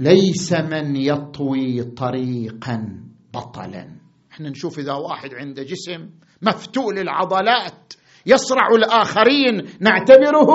ليس 0.00 0.52
من 0.52 0.96
يطوي 0.96 1.82
طريقا 1.82 3.04
بطلا. 3.34 3.88
إحنا 4.32 4.50
نشوف 4.50 4.78
إذا 4.78 4.92
واحد 4.92 5.34
عنده 5.34 5.62
جسم 5.62 6.10
مفتول 6.42 6.98
العضلات 6.98 7.92
يصرع 8.26 8.68
الآخرين 8.68 9.68
نعتبره 9.80 10.46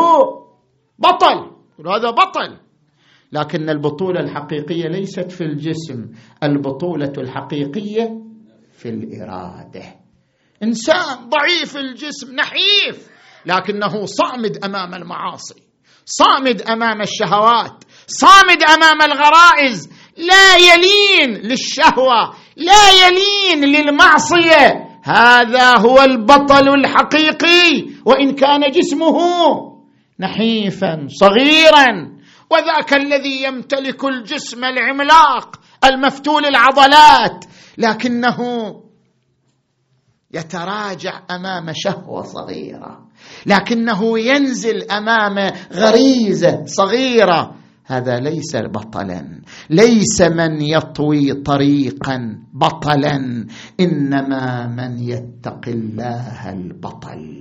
بطل 1.00 1.52
هذا 1.88 2.10
بطل. 2.10 2.58
لكن 3.32 3.70
البطولة 3.70 4.20
الحقيقية 4.20 4.88
ليست 4.88 5.32
في 5.32 5.41
الجسم 5.41 6.12
البطولة 6.43 7.14
الحقيقية 7.18 8.22
في 8.72 8.89
الإرادة. 8.89 9.96
إنسان 10.64 11.30
ضعيف 11.30 11.78
الجسم 11.78 12.36
نحيف 12.36 13.10
لكنه 13.46 14.06
صامد 14.06 14.64
أمام 14.64 14.93
المعاصي 14.93 15.64
صامد 16.06 16.62
أمام 16.62 17.02
الشهوات 17.02 17.84
صامد 18.08 18.64
أمام 18.64 19.01
الغرائز 19.01 19.89
لا 20.18 20.56
يلين 20.56 21.41
للشهوة 21.43 22.34
لا 22.56 22.89
يلين 23.08 23.66
للمعصية. 23.76 24.86
هذا 25.03 25.78
هو 25.78 26.01
البطل 26.01 26.70
الحقيقي 26.70 27.86
وإن 28.06 28.36
كان 28.36 28.72
جسمه 28.72 29.18
نحيفا 30.20 31.08
صغيرا. 31.10 32.16
وذاك 32.49 32.93
الذي 32.93 33.43
يمتلك 33.43 34.06
الجسم 34.06 34.64
العملاق 34.64 35.60
المفتول 35.84 36.45
العضلات 36.45 37.45
لكنه 37.78 38.39
يتراجع 40.34 41.22
أمام 41.32 41.74
شهوة 41.76 42.24
صغيرة 42.24 43.08
لكنه 43.45 44.20
ينزل 44.20 44.91
أمام 44.91 45.51
غريزة 45.74 46.64
صغيرة. 46.66 47.56
هذا 47.86 48.20
ليس 48.20 48.56
بطلا 48.56 49.42
ليس 49.70 50.22
من 50.22 50.62
يطوي 50.62 51.34
طريقا 51.34 52.18
بطلا 52.54 53.46
إنما 53.80 54.68
من 54.68 55.00
يتقي 55.00 55.72
الله 55.72 56.50
البطل. 56.50 57.40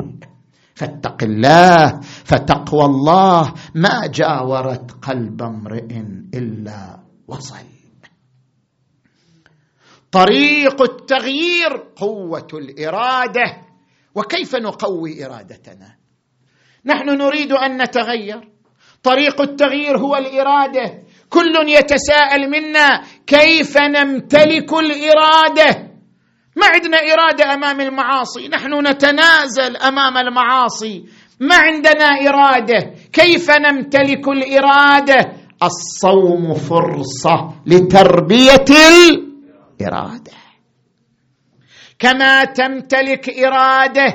فاتق 0.75 1.23
الله 1.23 2.01
فتقوى 2.01 2.85
الله 2.85 3.55
ما 3.75 4.07
جاورت 4.07 4.91
قلب 4.91 5.43
امرئ 5.43 5.91
إلا 6.35 7.01
وصل. 7.29 7.67
طريق 10.13 10.83
التغيير 10.83 11.73
قوة 11.97 12.49
الإرادة. 12.55 13.57
وكيف 14.15 14.57
نقوي 14.57 15.27
إرادتنا؟ 15.27 15.97
نحن 16.85 17.09
نريد 17.09 17.53
أن 17.53 17.83
نتغير. 17.83 18.54
طريق 19.05 19.41
التغيير 19.41 19.99
هو 19.99 20.17
الإرادة. 20.17 21.03
كل 21.29 21.69
يتساءل 21.69 22.51
منا 22.51 23.03
كيف 23.27 23.77
نمتلك 23.77 24.73
الإرادة؟ 24.73 25.91
ما 26.57 26.67
عندنا 26.75 26.99
إرادة 27.13 27.55
أمام 27.55 27.81
المعاصي. 27.81 28.49
نحن 28.49 28.87
نتنازل 28.87 29.77
أمام 29.77 30.17
المعاصي. 30.17 31.05
ما 31.41 31.55
عندنا 31.57 32.05
إرادة. 32.05 32.95
كيف 33.13 33.51
نمتلك 33.51 34.29
الإرادة؟ 34.29 35.33
الصوم 35.63 36.55
فرصة 36.55 37.55
لتربية 37.67 38.65
الإرادة. 39.81 40.33
كما 41.99 42.45
تمتلك 42.45 43.39
إرادة 43.39 44.07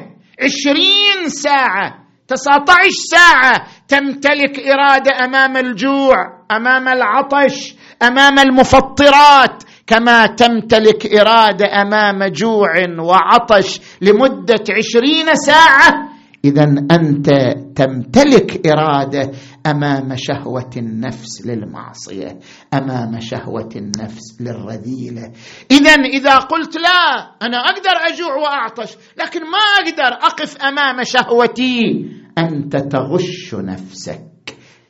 عشرين 0.41 1.29
ساعة 1.29 2.08
19 2.29 2.89
ساعة 3.11 3.67
تمتلك 3.87 4.59
إرادة 4.59 5.25
أمام 5.25 5.57
الجوع 5.57 6.15
أمام 6.51 6.87
العطش 6.87 7.75
أمام 8.03 8.39
المفطرات 8.39 9.63
كما 9.87 10.25
تمتلك 10.25 11.19
إرادة 11.19 11.81
أمام 11.81 12.23
جوع 12.31 12.69
وعطش 12.99 13.81
لمدة 14.01 14.63
عشرين 14.77 15.35
ساعة. 15.35 16.09
اذا 16.45 16.63
أنت 16.91 17.29
تمتلك 17.75 18.67
إرادة 18.67 19.31
أمام 19.65 20.15
شهوة 20.15 20.69
النفس 20.77 21.45
للمعصية 21.45 22.39
أمام 22.73 23.19
شهوة 23.19 23.69
النفس 23.75 24.41
للرذيلة. 24.41 25.31
اذا 25.71 25.91
إذا 25.91 26.35
قلت 26.37 26.75
لا 26.75 27.35
أنا 27.41 27.57
أقدر 27.57 28.13
أجوع 28.13 28.35
وأعطش 28.35 28.97
لكن 29.17 29.41
ما 29.41 29.57
أقدر 29.79 30.13
أقف 30.27 30.57
أمام 30.57 31.03
شهوتي. 31.03 32.09
أنت 32.37 32.75
تغش 32.75 33.55
نفسك. 33.55 34.25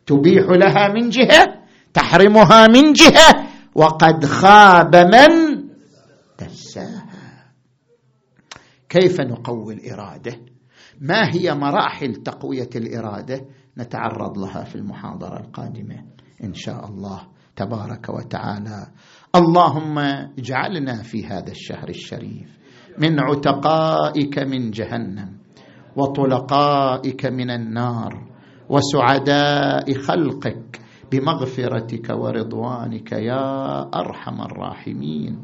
تبيح 0.05 0.45
لها 0.49 0.87
من 0.93 1.09
جهة 1.09 1.45
تحرمها 1.93 2.67
من 2.67 2.93
جهة 2.93 3.47
وقد 3.75 4.25
خاب 4.25 4.95
من 4.95 5.63
دساها 6.39 7.05
كيف 8.89 9.21
نقوي 9.21 9.73
الإرادة؟ 9.73 10.39
ما 11.01 11.33
هي 11.33 11.55
مراحل 11.55 12.15
تقوية 12.15 12.69
الإرادة؟ 12.75 13.45
نتعرض 13.79 14.37
لها 14.37 14.63
في 14.63 14.75
المحاضرة 14.75 15.39
القادمة 15.39 16.03
إن 16.43 16.53
شاء 16.53 16.85
الله 16.85 17.21
تبارك 17.55 18.09
وتعالى. 18.09 18.87
اللهم 19.35 19.99
اجعلنا 20.39 21.03
في 21.03 21.25
هذا 21.25 21.51
الشهر 21.51 21.89
الشريف 21.89 22.59
من 22.97 23.19
عتقائك 23.19 24.39
من 24.39 24.71
جهنم 24.71 25.37
وطلقائك 25.95 27.25
من 27.25 27.51
النار 27.51 28.27
وسعداء 28.69 29.93
خلقك 29.93 30.81
بمغفرتك 31.11 32.09
ورضوانك 32.09 33.11
يا 33.11 33.79
أرحم 33.95 34.41
الراحمين. 34.41 35.43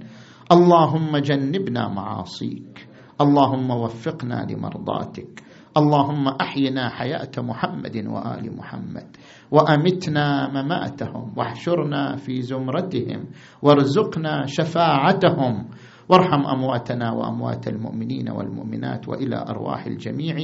اللهم 0.51 1.17
جنبنا 1.17 1.87
معاصيك. 1.87 2.87
اللهم 3.21 3.69
وفقنا 3.71 4.47
لمرضاتك. 4.49 5.44
اللهم 5.77 6.27
أحينا 6.27 6.89
حياة 6.89 7.31
محمد 7.37 7.95
وآل 8.07 8.57
محمد 8.57 9.07
وأمتنا 9.51 10.47
مماتهم 10.47 11.33
واحشرنا 11.37 12.15
في 12.15 12.41
زمرتهم 12.41 13.25
وارزقنا 13.61 14.45
شفاعتهم. 14.45 15.67
وارحم 16.09 16.45
أمواتنا 16.45 17.11
وأموات 17.11 17.67
المؤمنين 17.67 18.29
والمؤمنات 18.29 19.09
وإلى 19.09 19.45
أرواح 19.49 19.85
الجميع. 19.85 20.35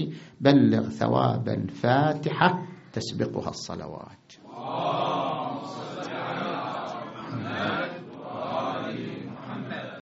بلغ 0.42 0.90
ثواب 0.90 1.50
الفاتحة 1.50 2.60
تسبقها 2.94 3.50
الصلوات. 3.50 4.34